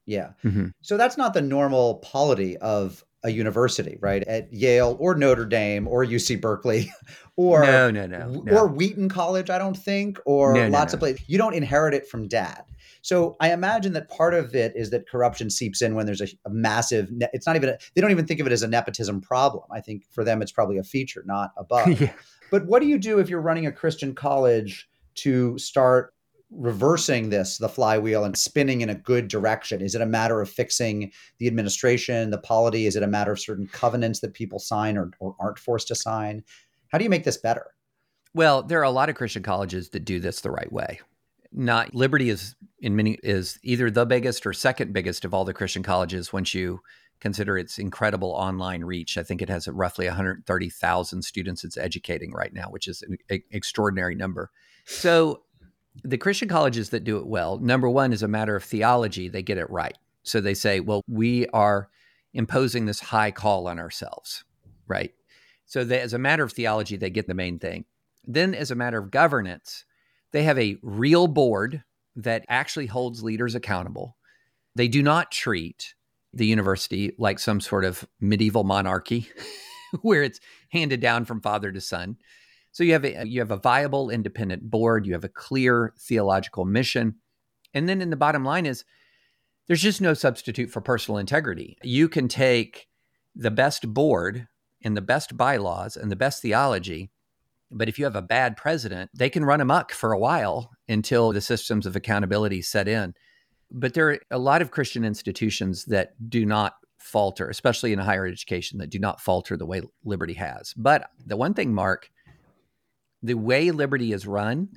Yeah. 0.05 0.31
Mm-hmm. 0.43 0.67
So 0.81 0.95
that's 0.97 1.17
not 1.17 1.33
the 1.33 1.41
normal 1.41 1.95
polity 1.95 2.57
of 2.57 3.03
a 3.23 3.29
university, 3.29 3.97
right? 4.01 4.23
At 4.23 4.51
Yale 4.53 4.97
or 4.99 5.15
Notre 5.15 5.45
Dame 5.45 5.87
or 5.87 6.05
UC 6.05 6.41
Berkeley 6.41 6.91
or 7.35 7.63
no, 7.63 7.91
no, 7.91 8.07
no, 8.07 8.41
no. 8.43 8.57
or 8.57 8.67
Wheaton 8.67 9.09
College, 9.09 9.49
I 9.49 9.57
don't 9.57 9.77
think, 9.77 10.19
or 10.25 10.53
no, 10.53 10.67
lots 10.69 10.93
no, 10.93 10.97
of 10.97 10.99
places. 11.01 11.23
You 11.27 11.37
don't 11.37 11.53
inherit 11.53 11.93
it 11.93 12.07
from 12.07 12.27
dad. 12.27 12.63
So 13.03 13.35
I 13.39 13.51
imagine 13.51 13.93
that 13.93 14.09
part 14.09 14.33
of 14.33 14.55
it 14.55 14.73
is 14.75 14.91
that 14.91 15.09
corruption 15.09 15.49
seeps 15.49 15.81
in 15.81 15.95
when 15.95 16.05
there's 16.05 16.21
a, 16.21 16.27
a 16.45 16.49
massive. 16.49 17.11
Ne- 17.11 17.29
it's 17.33 17.47
not 17.47 17.55
even. 17.55 17.69
A, 17.69 17.77
they 17.95 18.01
don't 18.01 18.11
even 18.11 18.25
think 18.25 18.39
of 18.39 18.47
it 18.47 18.53
as 18.53 18.63
a 18.63 18.67
nepotism 18.67 19.21
problem. 19.21 19.63
I 19.71 19.81
think 19.81 20.05
for 20.11 20.23
them 20.23 20.41
it's 20.41 20.51
probably 20.51 20.77
a 20.77 20.83
feature, 20.83 21.23
not 21.25 21.51
a 21.57 21.63
bug. 21.63 21.89
yeah. 21.99 22.13
But 22.51 22.65
what 22.65 22.81
do 22.81 22.87
you 22.87 22.97
do 22.97 23.19
if 23.19 23.29
you're 23.29 23.41
running 23.41 23.65
a 23.65 23.71
Christian 23.71 24.13
college 24.13 24.87
to 25.15 25.57
start 25.57 26.13
reversing 26.51 27.29
this, 27.29 27.57
the 27.57 27.69
flywheel, 27.69 28.23
and 28.23 28.37
spinning 28.37 28.81
in 28.81 28.89
a 28.89 28.95
good 28.95 29.27
direction? 29.27 29.81
Is 29.81 29.95
it 29.95 30.01
a 30.01 30.05
matter 30.05 30.41
of 30.41 30.49
fixing 30.49 31.11
the 31.39 31.47
administration, 31.47 32.29
the 32.29 32.37
polity? 32.37 32.85
Is 32.85 32.95
it 32.95 33.03
a 33.03 33.07
matter 33.07 33.31
of 33.31 33.39
certain 33.39 33.67
covenants 33.67 34.19
that 34.19 34.33
people 34.33 34.59
sign 34.59 34.97
or, 34.97 35.11
or 35.19 35.35
aren't 35.39 35.59
forced 35.59 35.87
to 35.89 35.95
sign? 35.95 36.43
How 36.89 36.97
do 36.97 37.03
you 37.03 37.09
make 37.09 37.23
this 37.23 37.37
better? 37.37 37.67
Well, 38.33 38.63
there 38.63 38.79
are 38.79 38.83
a 38.83 38.91
lot 38.91 39.09
of 39.09 39.15
Christian 39.15 39.43
colleges 39.43 39.89
that 39.89 40.05
do 40.05 40.19
this 40.19 40.41
the 40.41 40.51
right 40.51 40.71
way. 40.71 40.99
Not 41.51 41.93
Liberty 41.93 42.29
is 42.29 42.55
in 42.79 42.95
many 42.95 43.17
is 43.23 43.59
either 43.63 43.91
the 43.91 44.05
biggest 44.05 44.45
or 44.45 44.53
second 44.53 44.93
biggest 44.93 45.25
of 45.25 45.33
all 45.33 45.43
the 45.43 45.53
Christian 45.53 45.83
colleges 45.83 46.31
once 46.31 46.53
you 46.53 46.79
consider 47.19 47.57
its 47.57 47.77
incredible 47.77 48.31
online 48.31 48.83
reach. 48.83 49.17
I 49.17 49.23
think 49.23 49.41
it 49.41 49.49
has 49.49 49.67
roughly 49.67 50.07
130,000 50.07 51.21
students 51.21 51.63
it's 51.63 51.77
educating 51.77 52.31
right 52.31 52.53
now, 52.53 52.69
which 52.69 52.87
is 52.87 53.03
an 53.03 53.41
extraordinary 53.51 54.15
number. 54.15 54.49
So 54.85 55.43
the 56.03 56.17
Christian 56.17 56.47
colleges 56.47 56.89
that 56.89 57.03
do 57.03 57.17
it 57.17 57.27
well, 57.27 57.57
number 57.57 57.89
one 57.89 58.13
is 58.13 58.23
a 58.23 58.27
matter 58.27 58.55
of 58.55 58.63
theology, 58.63 59.27
they 59.27 59.43
get 59.43 59.57
it 59.57 59.69
right. 59.69 59.97
So 60.23 60.39
they 60.39 60.53
say, 60.53 60.79
well, 60.79 61.01
we 61.07 61.47
are 61.47 61.89
imposing 62.33 62.85
this 62.85 62.99
high 62.99 63.31
call 63.31 63.67
on 63.67 63.79
ourselves, 63.79 64.43
right? 64.87 65.13
So 65.65 65.83
they, 65.83 65.99
as 65.99 66.13
a 66.13 66.19
matter 66.19 66.43
of 66.43 66.53
theology, 66.53 66.97
they 66.97 67.09
get 67.09 67.27
the 67.27 67.33
main 67.33 67.59
thing. 67.59 67.85
Then, 68.25 68.53
as 68.53 68.71
a 68.71 68.75
matter 68.75 68.99
of 68.99 69.11
governance, 69.11 69.85
they 70.31 70.43
have 70.43 70.59
a 70.59 70.77
real 70.81 71.27
board 71.27 71.83
that 72.15 72.45
actually 72.49 72.85
holds 72.85 73.23
leaders 73.23 73.55
accountable. 73.55 74.17
They 74.75 74.87
do 74.87 75.01
not 75.01 75.31
treat 75.31 75.95
the 76.33 76.45
university 76.45 77.13
like 77.17 77.39
some 77.39 77.59
sort 77.59 77.83
of 77.83 78.07
medieval 78.19 78.63
monarchy 78.63 79.29
where 80.01 80.23
it's 80.23 80.39
handed 80.69 81.01
down 81.01 81.25
from 81.25 81.41
father 81.41 81.71
to 81.71 81.81
son. 81.81 82.17
So 82.71 82.83
you 82.83 82.93
have 82.93 83.05
a 83.05 83.27
you 83.27 83.39
have 83.39 83.51
a 83.51 83.57
viable 83.57 84.09
independent 84.09 84.69
board, 84.69 85.05
you 85.05 85.13
have 85.13 85.23
a 85.23 85.29
clear 85.29 85.93
theological 85.99 86.65
mission. 86.65 87.15
And 87.73 87.87
then 87.87 88.01
in 88.01 88.09
the 88.09 88.15
bottom 88.15 88.43
line 88.43 88.65
is 88.65 88.85
there's 89.67 89.81
just 89.81 90.01
no 90.01 90.13
substitute 90.13 90.69
for 90.69 90.81
personal 90.81 91.17
integrity. 91.17 91.77
You 91.83 92.09
can 92.09 92.27
take 92.27 92.87
the 93.35 93.51
best 93.51 93.93
board 93.93 94.47
and 94.83 94.97
the 94.97 95.01
best 95.01 95.37
bylaws 95.37 95.95
and 95.95 96.11
the 96.11 96.15
best 96.15 96.41
theology, 96.41 97.11
but 97.69 97.87
if 97.87 97.97
you 97.97 98.05
have 98.05 98.15
a 98.15 98.21
bad 98.21 98.57
president, 98.57 99.11
they 99.13 99.29
can 99.29 99.45
run 99.45 99.61
amok 99.61 99.91
for 99.91 100.11
a 100.11 100.19
while 100.19 100.71
until 100.89 101.31
the 101.31 101.41
systems 101.41 101.85
of 101.85 101.95
accountability 101.95 102.61
set 102.61 102.87
in. 102.87 103.13
But 103.69 103.93
there 103.93 104.09
are 104.09 104.19
a 104.29 104.37
lot 104.37 104.61
of 104.61 104.71
Christian 104.71 105.05
institutions 105.05 105.85
that 105.85 106.13
do 106.29 106.45
not 106.45 106.73
falter, 106.97 107.47
especially 107.49 107.93
in 107.93 107.99
higher 107.99 108.25
education, 108.25 108.77
that 108.79 108.89
do 108.89 108.99
not 108.99 109.21
falter 109.21 109.55
the 109.55 109.65
way 109.65 109.81
Liberty 110.03 110.33
has. 110.33 110.73
But 110.75 111.09
the 111.25 111.37
one 111.37 111.53
thing, 111.53 111.73
Mark, 111.73 112.11
the 113.23 113.35
way 113.35 113.71
Liberty 113.71 114.13
is 114.13 114.27
run 114.27 114.69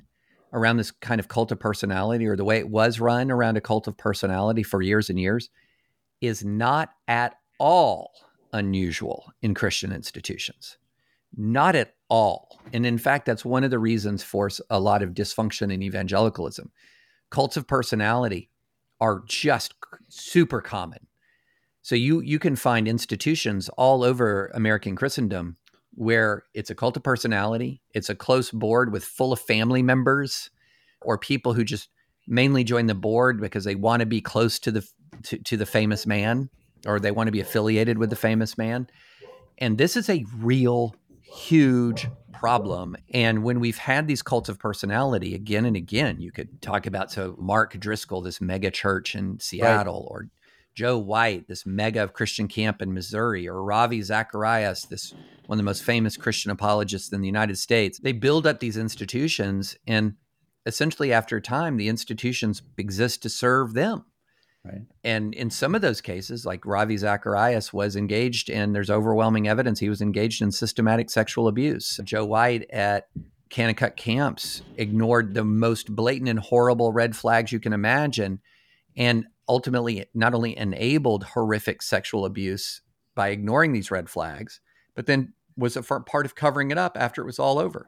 around 0.53 0.77
this 0.77 0.91
kind 0.91 1.19
of 1.19 1.27
cult 1.27 1.51
of 1.51 1.59
personality, 1.59 2.25
or 2.25 2.35
the 2.35 2.45
way 2.45 2.59
it 2.59 2.69
was 2.69 2.99
run 2.99 3.29
around 3.29 3.57
a 3.57 3.61
cult 3.61 3.87
of 3.87 3.97
personality 3.97 4.63
for 4.63 4.81
years 4.81 5.09
and 5.09 5.19
years, 5.19 5.49
is 6.21 6.45
not 6.45 6.91
at 7.07 7.35
all 7.59 8.11
unusual 8.53 9.31
in 9.41 9.53
Christian 9.53 9.91
institutions. 9.91 10.77
Not 11.35 11.75
at 11.75 11.95
all. 12.09 12.61
And 12.71 12.85
in 12.85 12.97
fact, 12.97 13.25
that's 13.25 13.43
one 13.43 13.65
of 13.65 13.71
the 13.71 13.79
reasons 13.79 14.23
for 14.23 14.49
a 14.69 14.79
lot 14.79 15.03
of 15.03 15.09
dysfunction 15.09 15.73
in 15.73 15.83
evangelicalism. 15.83 16.71
Cults 17.29 17.57
of 17.57 17.67
personality 17.67 18.49
are 19.01 19.23
just 19.25 19.73
super 20.07 20.61
common. 20.61 21.07
So 21.81 21.95
you 21.95 22.21
you 22.21 22.39
can 22.39 22.55
find 22.55 22.87
institutions 22.87 23.69
all 23.77 24.03
over 24.03 24.49
American 24.53 24.95
Christendom 24.95 25.57
where 25.95 26.43
it's 26.53 26.69
a 26.69 26.75
cult 26.75 26.97
of 26.97 27.03
personality, 27.03 27.81
it's 27.93 28.09
a 28.09 28.15
close 28.15 28.51
board 28.51 28.91
with 28.91 29.03
full 29.03 29.33
of 29.33 29.39
family 29.39 29.81
members 29.81 30.49
or 31.01 31.17
people 31.17 31.53
who 31.53 31.63
just 31.63 31.89
mainly 32.27 32.63
join 32.63 32.87
the 32.87 32.95
board 32.95 33.39
because 33.39 33.63
they 33.63 33.75
want 33.75 34.01
to 34.01 34.05
be 34.05 34.21
close 34.21 34.59
to 34.59 34.71
the 34.71 34.87
to, 35.23 35.37
to 35.37 35.57
the 35.57 35.65
famous 35.65 36.05
man 36.05 36.49
or 36.85 36.99
they 36.99 37.11
want 37.11 37.27
to 37.27 37.31
be 37.31 37.39
affiliated 37.39 37.97
with 37.97 38.09
the 38.09 38.15
famous 38.15 38.57
man. 38.57 38.87
And 39.57 39.77
this 39.77 39.95
is 39.95 40.09
a 40.09 40.25
real 40.37 40.95
huge 41.21 42.07
problem. 42.33 42.95
And 43.13 43.43
when 43.43 43.59
we've 43.59 43.77
had 43.77 44.07
these 44.07 44.21
cults 44.21 44.49
of 44.49 44.59
personality 44.59 45.33
again 45.33 45.65
and 45.65 45.75
again, 45.75 46.19
you 46.19 46.31
could 46.31 46.61
talk 46.61 46.85
about 46.85 47.11
so 47.11 47.35
Mark 47.39 47.79
Driscoll, 47.79 48.21
this 48.21 48.41
mega 48.41 48.69
church 48.69 49.15
in 49.15 49.39
Seattle, 49.39 50.09
right. 50.11 50.25
or 50.25 50.29
Joe 50.75 50.97
White, 50.97 51.47
this 51.47 51.65
mega 51.65 52.03
of 52.03 52.13
Christian 52.13 52.47
camp 52.47 52.81
in 52.81 52.93
Missouri, 52.93 53.47
or 53.47 53.63
Ravi 53.63 54.01
Zacharias, 54.01 54.83
this 54.83 55.13
one 55.45 55.55
of 55.55 55.57
the 55.57 55.63
most 55.63 55.83
famous 55.83 56.17
Christian 56.17 56.51
apologists 56.51 57.13
in 57.13 57.21
the 57.21 57.27
United 57.27 57.57
States. 57.57 57.99
They 57.99 58.11
build 58.11 58.45
up 58.45 58.59
these 58.59 58.75
institutions, 58.75 59.77
and 59.87 60.15
essentially, 60.65 61.13
after 61.13 61.37
a 61.37 61.41
time, 61.41 61.77
the 61.77 61.87
institutions 61.87 62.61
exist 62.77 63.21
to 63.23 63.29
serve 63.29 63.73
them. 63.73 64.05
Right. 64.65 64.81
And 65.03 65.33
in 65.33 65.51
some 65.51 65.75
of 65.75 65.81
those 65.81 66.01
cases, 66.01 66.45
like 66.45 66.65
Ravi 66.65 66.97
Zacharias 66.97 67.71
was 67.71 67.95
engaged 67.95 68.49
in, 68.49 68.73
there's 68.73 68.89
overwhelming 68.89 69.47
evidence 69.47 69.79
he 69.79 69.89
was 69.89 70.01
engaged 70.01 70.41
in 70.41 70.51
systematic 70.51 71.09
sexual 71.09 71.47
abuse. 71.47 71.99
Joe 72.03 72.25
White 72.25 72.69
at 72.71 73.07
Kanakuk 73.51 73.95
camps 73.95 74.63
ignored 74.75 75.35
the 75.35 75.45
most 75.45 75.95
blatant 75.95 76.29
and 76.29 76.39
horrible 76.39 76.91
red 76.91 77.15
flags 77.15 77.51
you 77.51 77.59
can 77.59 77.73
imagine 77.73 78.41
and 78.97 79.25
ultimately 79.47 80.05
not 80.13 80.33
only 80.33 80.57
enabled 80.57 81.23
horrific 81.23 81.81
sexual 81.81 82.25
abuse 82.25 82.81
by 83.15 83.29
ignoring 83.29 83.73
these 83.73 83.91
red 83.91 84.09
flags, 84.09 84.59
but 84.95 85.05
then 85.05 85.33
was 85.57 85.77
a 85.77 85.83
part 85.83 86.25
of 86.25 86.35
covering 86.35 86.71
it 86.71 86.77
up 86.77 86.97
after 86.99 87.21
it 87.21 87.25
was 87.25 87.39
all 87.39 87.59
over 87.59 87.87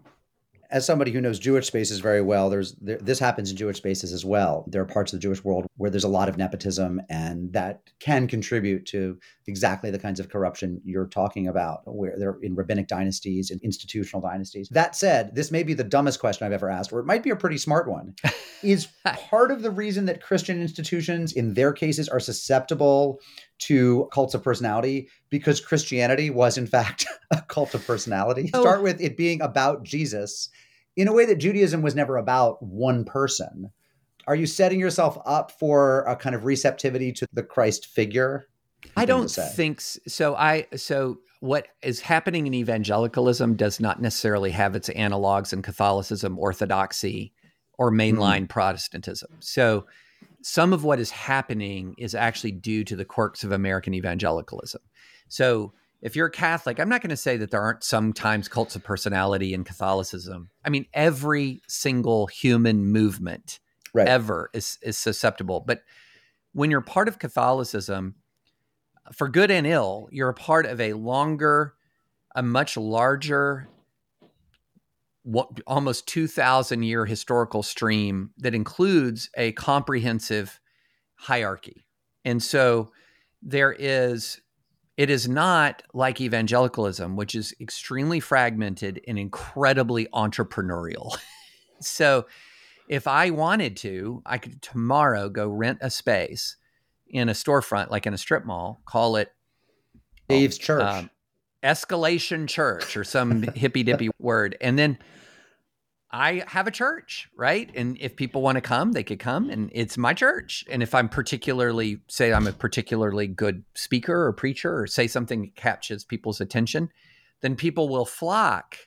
as 0.70 0.86
somebody 0.86 1.12
who 1.12 1.22
knows 1.22 1.40
Jewish 1.40 1.68
spaces 1.68 2.00
very 2.00 2.22
well, 2.22 2.50
there's 2.50 2.74
there, 2.76 2.98
this 2.98 3.20
happens 3.20 3.52
in 3.52 3.58
Jewish 3.58 3.78
spaces 3.78 4.12
as 4.12 4.26
well. 4.26 4.66
There 4.68 4.82
are 4.82 4.86
parts 4.86 5.14
of 5.14 5.20
the 5.20 5.24
Jewish 5.24 5.44
world 5.44 5.66
where 5.78 5.90
there's 5.90 6.04
a 6.04 6.10
lot 6.10 6.30
of 6.30 6.38
nepotism, 6.38 7.02
and 7.10 7.52
that 7.54 7.82
can 8.00 8.28
contribute 8.28 8.86
to 8.88 9.18
exactly 9.48 9.92
the 9.92 10.00
kinds 10.00 10.20
of 10.20 10.30
corruption 10.30 10.82
you're 10.84 11.08
talking 11.08 11.48
about, 11.48 11.82
where 11.86 12.18
they're 12.18 12.38
in 12.42 12.56
rabbinic 12.56 12.88
dynasties 12.88 13.52
and 13.52 13.62
institutional 13.62 14.22
dynasties. 14.22 14.70
That 14.70 14.96
said, 14.96 15.36
this 15.36 15.52
may 15.52 15.64
be 15.64 15.74
the 15.74 15.84
dumbest 15.84 16.20
question 16.20 16.46
I've 16.46 16.54
ever 16.54 16.70
asked, 16.70 16.92
or 16.92 17.00
it 17.00 17.06
might 17.06 17.24
be 17.24 17.30
a 17.30 17.36
pretty 17.36 17.58
smart 17.58 17.88
one. 17.88 18.16
Is 18.64 18.88
part 19.04 19.52
of 19.52 19.62
the 19.62 19.70
reason 19.70 20.06
that 20.06 20.22
Christian 20.22 20.60
institutions, 20.60 21.34
in 21.34 21.54
their 21.54 21.72
cases, 21.72 22.10
are 22.10 22.20
susceptible 22.20 23.20
to 23.60 24.08
cults 24.12 24.34
of 24.34 24.44
personality 24.44 25.10
because 25.30 25.60
Christianity 25.60 26.30
was, 26.30 26.58
in 26.58 26.68
fact, 26.68 27.06
a 27.32 27.42
cult 27.42 27.74
of 27.74 27.86
personality. 27.86 28.50
Oh. 28.54 28.62
Start 28.62 28.84
with 28.84 29.02
it 29.02 29.18
being 29.18 29.42
about 29.42 29.84
Jesus 29.84 30.50
in 30.96 31.08
a 31.08 31.14
way 31.14 31.26
that 31.26 31.38
Judaism 31.38 31.82
was 31.82 31.96
never 31.96 32.18
about 32.18 32.62
one 32.62 33.06
person. 33.06 33.72
Are 34.28 34.36
you 34.36 34.46
setting 34.46 34.80
yourself 34.80 35.18
up 35.26 35.52
for 35.52 36.02
a 36.02 36.16
kind 36.16 36.36
of 36.36 36.44
receptivity 36.44 37.14
to 37.14 37.28
the 37.32 37.44
Christ 37.44 37.86
figure? 37.86 38.48
I 38.96 39.06
don't 39.06 39.30
think 39.30 39.82
so. 39.82 40.36
I 40.36 40.68
so 40.76 41.20
what 41.40 41.68
is 41.82 42.02
happening 42.02 42.48
in 42.48 42.54
evangelicalism 42.54 43.56
does 43.56 43.80
not 43.80 44.02
necessarily 44.02 44.52
have 44.52 44.76
its 44.76 44.90
analogs 44.90 45.54
in 45.54 45.62
Catholicism, 45.62 46.38
Orthodoxy, 46.38 47.34
or 47.78 47.92
mainline 47.92 48.44
mm. 48.44 48.50
Protestantism. 48.50 49.30
So 49.40 49.86
some 50.48 50.72
of 50.72 50.86
what 50.86 50.98
is 50.98 51.12
happening 51.12 51.94
is 51.98 52.16
actually 52.16 52.54
due 52.54 52.86
to 52.86 52.96
the 52.96 53.04
quirks 53.04 53.44
of 53.44 53.52
American 53.52 53.94
evangelicalism. 53.94 54.82
So 55.28 55.74
if 56.02 56.16
you're 56.16 56.28
a 56.28 56.32
Catholic, 56.32 56.80
I'm 56.80 56.88
not 56.88 57.02
going 57.02 57.10
to 57.10 57.18
say 57.18 57.36
that 57.36 57.52
there 57.52 57.60
aren't 57.60 57.84
sometimes 57.84 58.48
cults 58.48 58.74
of 58.74 58.82
personality 58.82 59.54
in 59.54 59.66
Catholicism. 59.66 60.50
I 60.64 60.70
mean, 60.70 60.86
every 60.94 61.62
single 61.68 62.28
human 62.28 62.86
movement 62.86 63.60
right. 63.94 64.08
ever 64.08 64.50
is 64.54 64.78
is 64.82 64.98
susceptible. 64.98 65.66
But 65.68 65.82
when 66.54 66.72
you're 66.72 66.80
part 66.80 67.10
of 67.10 67.20
Catholicism, 67.20 68.16
for 69.12 69.28
good 69.28 69.52
and 69.52 69.68
ill, 69.68 70.08
you're 70.14 70.30
a 70.30 70.34
part 70.34 70.66
of 70.66 70.80
a 70.80 70.94
longer, 70.94 71.74
a 72.34 72.42
much 72.42 72.78
larger 72.78 73.68
what, 75.28 75.60
almost 75.68 76.08
2,000 76.08 76.84
year 76.84 77.06
historical 77.06 77.62
stream 77.62 78.30
that 78.38 78.56
includes 78.56 79.30
a 79.36 79.52
comprehensive 79.52 80.62
hierarchy. 81.16 81.86
And 82.24 82.42
so 82.42 82.92
there 83.42 83.76
is, 83.78 84.40
it 84.96 85.10
is 85.10 85.28
not 85.28 85.84
like 85.94 86.22
evangelicalism, 86.22 87.18
which 87.18 87.36
is 87.36 87.54
extremely 87.60 88.22
fragmented 88.22 89.02
and 89.06 89.20
incredibly 89.20 90.06
entrepreneurial. 90.14 91.18
so 91.82 92.26
if 92.88 93.06
I 93.06 93.32
wanted 93.32 93.76
to, 93.78 94.24
I 94.26 94.38
could 94.38 94.62
tomorrow 94.62 95.28
go 95.28 95.50
rent 95.50 95.80
a 95.82 95.90
space 95.90 96.56
in 97.06 97.28
a 97.28 97.34
storefront, 97.34 97.90
like 97.90 98.08
in 98.08 98.14
a 98.14 98.18
strip 98.18 98.46
mall, 98.46 98.82
call 98.86 99.18
it 99.18 99.34
Dave's 100.30 100.58
Church. 100.58 100.84
Um, 100.84 101.10
escalation 101.68 102.48
church 102.48 102.96
or 102.96 103.04
some 103.04 103.44
hippy 103.44 103.84
dippy 103.84 104.10
word. 104.20 104.56
And 104.62 104.80
then 104.80 104.98
I 106.10 106.44
have 106.48 106.68
a 106.68 106.72
church, 106.72 107.28
right? 107.36 107.70
And 107.76 107.98
if 108.00 108.16
people 108.16 108.42
want 108.42 108.56
to 108.56 108.62
come, 108.62 108.94
they 108.94 109.04
could 109.04 109.20
come 109.20 109.50
and 109.50 109.70
it's 109.74 109.98
my 109.98 110.14
church. 110.14 110.64
And 110.70 110.82
if 110.82 110.96
I'm 110.96 111.10
particularly, 111.10 112.00
say, 112.08 112.32
I'm 112.32 112.48
a 112.48 112.54
particularly 112.54 113.28
good 113.28 113.66
speaker 113.74 114.26
or 114.26 114.32
preacher 114.32 114.80
or 114.80 114.88
say 114.88 115.08
something 115.08 115.42
that 115.42 115.56
catches 115.56 116.06
people's 116.06 116.40
attention, 116.40 116.90
then 117.42 117.58
people 117.58 117.90
will 117.90 118.06
flock 118.06 118.78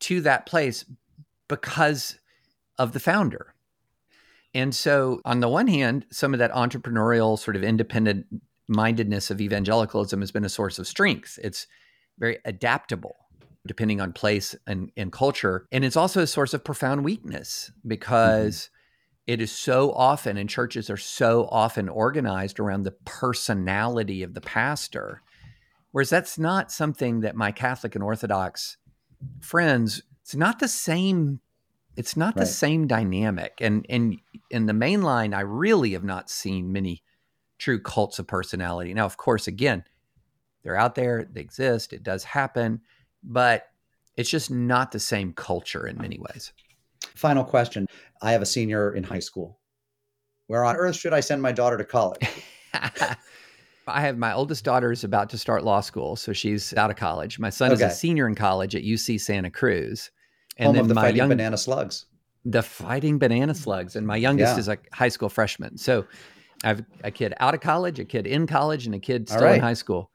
to 0.00 0.20
that 0.22 0.46
place 0.46 0.84
because 1.48 2.18
of 2.78 2.92
the 2.92 3.00
founder. 3.00 3.54
And 4.52 4.74
so, 4.74 5.20
on 5.24 5.38
the 5.38 5.48
one 5.48 5.68
hand, 5.68 6.06
some 6.10 6.32
of 6.32 6.38
that 6.40 6.50
entrepreneurial, 6.50 7.38
sort 7.38 7.54
of 7.54 7.62
independent 7.62 8.26
mindedness 8.66 9.30
of 9.30 9.40
evangelicalism 9.40 10.20
has 10.20 10.32
been 10.32 10.44
a 10.44 10.48
source 10.48 10.78
of 10.78 10.88
strength. 10.88 11.38
It's 11.42 11.68
very 12.20 12.38
adaptable 12.44 13.16
depending 13.66 14.00
on 14.00 14.12
place 14.12 14.54
and, 14.66 14.90
and 14.96 15.12
culture. 15.12 15.66
And 15.70 15.84
it's 15.84 15.96
also 15.96 16.22
a 16.22 16.26
source 16.26 16.54
of 16.54 16.64
profound 16.64 17.04
weakness 17.04 17.70
because 17.86 18.56
mm-hmm. 18.56 19.32
it 19.32 19.40
is 19.40 19.52
so 19.52 19.92
often, 19.92 20.36
and 20.36 20.48
churches 20.48 20.88
are 20.88 20.96
so 20.96 21.46
often 21.50 21.88
organized 21.88 22.58
around 22.58 22.82
the 22.82 22.94
personality 23.04 24.22
of 24.22 24.34
the 24.34 24.40
pastor. 24.40 25.22
Whereas 25.92 26.10
that's 26.10 26.38
not 26.38 26.72
something 26.72 27.20
that 27.20 27.36
my 27.36 27.52
Catholic 27.52 27.94
and 27.94 28.04
Orthodox 28.04 28.76
friends, 29.40 30.02
it's 30.22 30.34
not 30.34 30.58
the 30.58 30.68
same. 30.68 31.40
It's 31.96 32.16
not 32.16 32.36
right. 32.36 32.42
the 32.42 32.46
same 32.46 32.86
dynamic. 32.86 33.58
And 33.60 33.84
and 33.90 34.18
in 34.50 34.66
the 34.66 34.72
main 34.72 35.02
line, 35.02 35.34
I 35.34 35.40
really 35.40 35.92
have 35.92 36.04
not 36.04 36.30
seen 36.30 36.72
many 36.72 37.02
true 37.58 37.80
cults 37.80 38.18
of 38.18 38.26
personality. 38.26 38.94
Now, 38.94 39.04
of 39.04 39.16
course, 39.16 39.46
again, 39.46 39.84
they're 40.62 40.76
out 40.76 40.94
there, 40.94 41.28
they 41.32 41.40
exist, 41.40 41.92
it 41.92 42.02
does 42.02 42.24
happen, 42.24 42.80
but 43.22 43.66
it's 44.16 44.30
just 44.30 44.50
not 44.50 44.92
the 44.92 45.00
same 45.00 45.32
culture 45.32 45.86
in 45.86 45.96
many 45.98 46.18
ways. 46.18 46.52
Final 47.14 47.44
question. 47.44 47.86
I 48.22 48.32
have 48.32 48.42
a 48.42 48.46
senior 48.46 48.94
in 48.94 49.02
high 49.02 49.20
school. 49.20 49.58
Where 50.46 50.64
on 50.64 50.76
earth 50.76 50.96
should 50.96 51.14
I 51.14 51.20
send 51.20 51.40
my 51.40 51.52
daughter 51.52 51.78
to 51.78 51.84
college? 51.84 52.28
I 53.86 54.00
have 54.00 54.18
my 54.18 54.32
oldest 54.32 54.64
daughter 54.64 54.92
is 54.92 55.04
about 55.04 55.30
to 55.30 55.38
start 55.38 55.64
law 55.64 55.80
school, 55.80 56.16
so 56.16 56.32
she's 56.32 56.74
out 56.74 56.90
of 56.90 56.96
college. 56.96 57.38
My 57.38 57.50
son 57.50 57.72
okay. 57.72 57.84
is 57.84 57.92
a 57.92 57.94
senior 57.94 58.28
in 58.28 58.34
college 58.34 58.76
at 58.76 58.82
UC 58.82 59.20
Santa 59.20 59.50
Cruz. 59.50 60.10
And 60.56 60.66
Home 60.66 60.76
then 60.76 60.88
the 60.88 60.94
my 60.94 61.02
fighting 61.02 61.16
young, 61.16 61.28
banana 61.28 61.56
slugs. 61.56 62.06
The 62.44 62.62
fighting 62.62 63.18
banana 63.18 63.54
slugs. 63.54 63.96
And 63.96 64.06
my 64.06 64.16
youngest 64.16 64.54
yeah. 64.54 64.58
is 64.58 64.68
a 64.68 64.78
high 64.92 65.08
school 65.08 65.28
freshman. 65.28 65.78
So 65.78 66.04
I 66.62 66.68
have 66.68 66.84
a 67.02 67.10
kid 67.10 67.34
out 67.40 67.54
of 67.54 67.60
college, 67.60 67.98
a 67.98 68.04
kid 68.04 68.26
in 68.26 68.46
college, 68.46 68.86
and 68.86 68.94
a 68.94 68.98
kid 68.98 69.28
still 69.28 69.42
right. 69.42 69.56
in 69.56 69.60
high 69.60 69.74
school. 69.74 70.10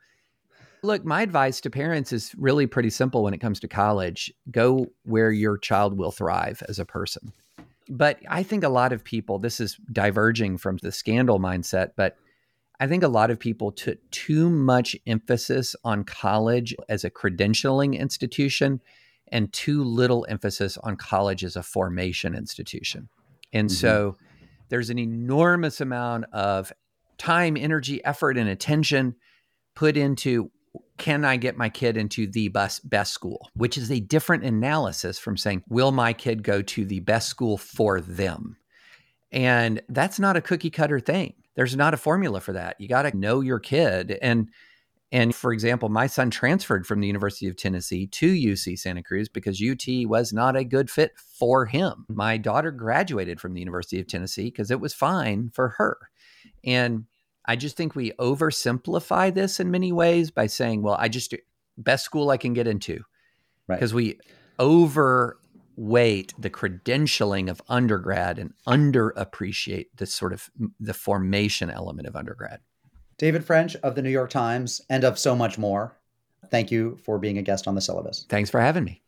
Look, 0.86 1.04
my 1.04 1.24
advice 1.24 1.62
to 1.62 1.72
parents 1.72 2.14
is 2.14 2.36
really 2.38 2.68
pretty 2.68 2.92
simple 2.92 3.24
when 3.24 3.34
it 3.34 3.40
comes 3.40 3.60
to 3.62 3.68
college 3.68 4.32
go 4.52 4.86
where 5.04 5.32
your 5.32 5.58
child 5.58 5.98
will 5.98 6.12
thrive 6.12 6.62
as 6.70 6.78
a 6.78 6.86
person. 6.86 7.34
But 7.90 8.20
I 8.30 8.44
think 8.44 8.64
a 8.64 8.70
lot 8.70 8.94
of 8.94 9.04
people, 9.04 9.40
this 9.40 9.60
is 9.60 9.78
diverging 9.92 10.60
from 10.60 10.78
the 10.78 10.92
scandal 10.92 11.40
mindset, 11.40 11.94
but 11.96 12.18
I 12.80 12.86
think 12.86 13.02
a 13.02 13.08
lot 13.08 13.32
of 13.32 13.40
people 13.40 13.72
took 13.72 13.98
too 14.12 14.48
much 14.48 14.96
emphasis 15.08 15.76
on 15.84 16.04
college 16.04 16.76
as 16.88 17.04
a 17.04 17.10
credentialing 17.10 17.98
institution 17.98 18.80
and 19.32 19.52
too 19.52 19.84
little 19.84 20.26
emphasis 20.30 20.78
on 20.78 20.98
college 20.98 21.44
as 21.44 21.56
a 21.56 21.64
formation 21.64 22.36
institution. 22.36 23.10
And 23.52 23.70
mm-hmm. 23.70 23.76
so 23.76 24.18
there's 24.70 24.92
an 24.92 25.00
enormous 25.00 25.82
amount 25.82 26.26
of 26.32 26.72
time, 27.18 27.58
energy, 27.58 28.06
effort, 28.06 28.38
and 28.38 28.50
attention 28.50 29.16
put 29.74 29.98
into 29.98 30.52
can 30.98 31.26
I 31.26 31.38
get 31.38 31.58
my 31.58 31.70
kid 31.70 31.98
into 31.98 32.28
the 32.28 32.48
best, 32.50 32.90
best 32.90 33.14
school, 33.14 33.50
which 33.56 33.78
is 33.78 33.92
a 33.92 34.00
different 34.00 34.44
analysis 34.44 35.20
from 35.20 35.38
saying, 35.38 35.64
will 35.68 35.92
my 35.92 36.14
kid 36.14 36.44
go 36.44 36.62
to 36.62 36.86
the 36.86 37.00
best 37.02 37.30
school 37.30 37.58
for 37.58 38.02
them? 38.02 38.58
And 39.32 39.82
that's 39.90 40.20
not 40.20 40.38
a 40.38 40.42
cookie 40.42 40.70
cutter 40.70 41.00
thing. 41.00 41.34
There's 41.56 41.76
not 41.76 41.94
a 41.94 41.98
formula 41.98 42.42
for 42.42 42.54
that. 42.54 42.80
You 42.80 42.88
got 42.88 43.04
to 43.04 43.18
know 43.18 43.42
your 43.42 43.60
kid. 43.60 44.18
And 44.22 44.50
and 45.12 45.34
for 45.34 45.54
example, 45.54 45.88
my 45.88 46.08
son 46.08 46.30
transferred 46.30 46.86
from 46.86 47.00
the 47.00 47.08
University 47.08 47.48
of 47.48 47.56
Tennessee 47.56 48.08
to 48.08 48.34
UC 48.34 48.78
Santa 48.78 49.04
Cruz 49.04 49.30
because 49.30 49.62
UT 49.62 49.86
was 50.10 50.34
not 50.34 50.58
a 50.58 50.66
good 50.66 50.90
fit 50.90 51.12
for 51.18 51.66
him. 51.66 52.06
My 52.10 52.38
daughter 52.38 52.72
graduated 52.72 53.40
from 53.40 53.54
the 53.54 53.62
University 53.62 54.00
of 54.00 54.08
Tennessee 54.08 54.46
because 54.46 54.72
it 54.72 54.82
was 54.82 54.94
fine 54.94 55.52
for 55.54 55.70
her. 55.78 55.98
And 56.66 57.06
I 57.48 57.56
just 57.56 57.78
think 57.78 57.96
we 57.96 58.12
oversimplify 58.14 59.34
this 59.34 59.60
in 59.60 59.72
many 59.72 59.92
ways 59.92 60.32
by 60.32 60.48
saying, 60.48 60.82
well, 60.82 60.98
I 61.00 61.10
just 61.10 61.34
best 61.78 62.06
school 62.06 62.30
I 62.30 62.38
can 62.38 62.54
get 62.54 62.68
into. 62.68 63.04
Because 63.68 63.94
right. 63.94 63.98
we 63.98 64.20
overweight 64.60 66.34
the 66.38 66.50
credentialing 66.50 67.50
of 67.50 67.62
undergrad 67.68 68.40
and 68.40 68.54
underappreciate 68.68 69.88
the 69.96 70.06
sort 70.06 70.34
of 70.34 70.50
the 70.80 70.94
formation 70.94 71.70
element 71.70 72.08
of 72.08 72.16
undergrad. 72.16 72.60
David 73.18 73.46
French 73.46 73.76
of 73.78 73.96
the 73.96 74.02
New 74.02 74.10
York 74.10 74.30
Times 74.30 74.82
and 74.90 75.04
of 75.04 75.18
so 75.18 75.36
much 75.36 75.58
more. 75.58 75.96
Thank 76.52 76.70
you 76.70 76.98
for 77.04 77.18
being 77.18 77.38
a 77.38 77.42
guest 77.42 77.68
on 77.68 77.76
the 77.76 77.82
syllabus. 77.82 78.26
Thanks 78.30 78.50
for 78.50 78.60
having 78.60 78.84
me. 78.84 79.02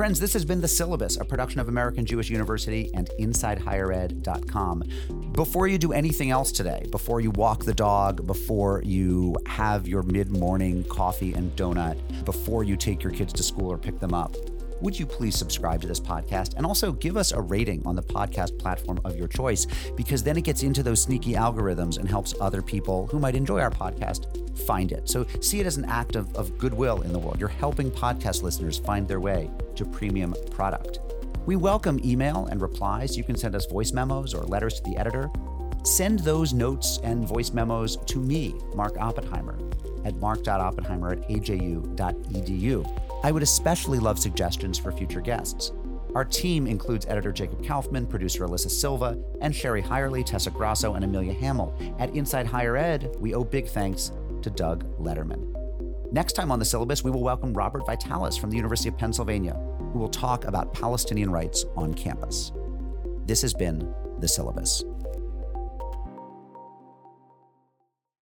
Friends, 0.00 0.18
this 0.18 0.32
has 0.32 0.46
been 0.46 0.62
The 0.62 0.66
Syllabus, 0.66 1.18
a 1.18 1.26
production 1.26 1.60
of 1.60 1.68
American 1.68 2.06
Jewish 2.06 2.30
University 2.30 2.90
and 2.94 3.10
InsideHigherEd.com. 3.20 4.84
Before 5.32 5.68
you 5.68 5.76
do 5.76 5.92
anything 5.92 6.30
else 6.30 6.50
today, 6.52 6.86
before 6.90 7.20
you 7.20 7.30
walk 7.32 7.64
the 7.64 7.74
dog, 7.74 8.26
before 8.26 8.80
you 8.82 9.36
have 9.44 9.86
your 9.86 10.02
mid 10.02 10.30
morning 10.30 10.84
coffee 10.84 11.34
and 11.34 11.54
donut, 11.54 11.98
before 12.24 12.64
you 12.64 12.78
take 12.78 13.02
your 13.02 13.12
kids 13.12 13.34
to 13.34 13.42
school 13.42 13.70
or 13.70 13.76
pick 13.76 14.00
them 14.00 14.14
up, 14.14 14.34
would 14.80 14.98
you 14.98 15.06
please 15.06 15.36
subscribe 15.36 15.80
to 15.82 15.86
this 15.86 16.00
podcast 16.00 16.54
and 16.56 16.64
also 16.64 16.92
give 16.92 17.16
us 17.16 17.32
a 17.32 17.40
rating 17.40 17.86
on 17.86 17.96
the 17.96 18.02
podcast 18.02 18.58
platform 18.58 19.00
of 19.04 19.16
your 19.16 19.28
choice? 19.28 19.66
Because 19.96 20.22
then 20.22 20.36
it 20.36 20.44
gets 20.44 20.62
into 20.62 20.82
those 20.82 21.02
sneaky 21.02 21.32
algorithms 21.32 21.98
and 21.98 22.08
helps 22.08 22.34
other 22.40 22.62
people 22.62 23.06
who 23.08 23.18
might 23.18 23.34
enjoy 23.34 23.60
our 23.60 23.70
podcast 23.70 24.58
find 24.58 24.92
it. 24.92 25.08
So 25.08 25.26
see 25.40 25.60
it 25.60 25.66
as 25.66 25.76
an 25.76 25.84
act 25.84 26.16
of, 26.16 26.34
of 26.34 26.56
goodwill 26.58 27.02
in 27.02 27.12
the 27.12 27.18
world. 27.18 27.38
You're 27.38 27.48
helping 27.48 27.90
podcast 27.90 28.42
listeners 28.42 28.78
find 28.78 29.06
their 29.06 29.20
way 29.20 29.50
to 29.76 29.84
premium 29.84 30.34
product. 30.50 31.00
We 31.46 31.56
welcome 31.56 32.00
email 32.04 32.46
and 32.46 32.60
replies. 32.60 33.16
You 33.16 33.24
can 33.24 33.36
send 33.36 33.54
us 33.54 33.66
voice 33.66 33.92
memos 33.92 34.34
or 34.34 34.42
letters 34.44 34.74
to 34.80 34.82
the 34.82 34.96
editor. 34.96 35.30
Send 35.84 36.20
those 36.20 36.52
notes 36.52 36.98
and 37.02 37.26
voice 37.26 37.52
memos 37.52 37.96
to 37.96 38.18
me, 38.18 38.54
Mark 38.74 38.98
Oppenheimer, 38.98 39.58
at 40.04 40.16
mark.oppenheimer 40.16 41.12
at 41.12 41.30
aju.edu. 41.30 43.09
I 43.22 43.32
would 43.32 43.42
especially 43.42 43.98
love 43.98 44.18
suggestions 44.18 44.78
for 44.78 44.92
future 44.92 45.20
guests. 45.20 45.72
Our 46.14 46.24
team 46.24 46.66
includes 46.66 47.06
editor 47.06 47.32
Jacob 47.32 47.64
Kaufman, 47.64 48.06
producer 48.06 48.46
Alyssa 48.46 48.70
Silva, 48.70 49.18
and 49.42 49.54
Sherry 49.54 49.82
Hirely, 49.82 50.24
Tessa 50.24 50.50
Grasso, 50.50 50.94
and 50.94 51.04
Amelia 51.04 51.34
Hamill. 51.34 51.74
At 51.98 52.14
Inside 52.16 52.46
Higher 52.46 52.76
Ed, 52.76 53.14
we 53.20 53.34
owe 53.34 53.44
big 53.44 53.68
thanks 53.68 54.10
to 54.42 54.50
Doug 54.50 54.84
Lederman. 54.98 55.54
Next 56.12 56.32
time 56.32 56.50
on 56.50 56.58
the 56.58 56.64
syllabus, 56.64 57.04
we 57.04 57.10
will 57.10 57.22
welcome 57.22 57.52
Robert 57.52 57.86
Vitalis 57.86 58.36
from 58.36 58.50
the 58.50 58.56
University 58.56 58.88
of 58.88 58.98
Pennsylvania, 58.98 59.54
who 59.92 59.98
will 59.98 60.08
talk 60.08 60.46
about 60.46 60.72
Palestinian 60.72 61.30
rights 61.30 61.64
on 61.76 61.94
campus. 61.94 62.52
This 63.26 63.42
has 63.42 63.54
been 63.54 63.94
the 64.18 64.26
syllabus. 64.26 64.82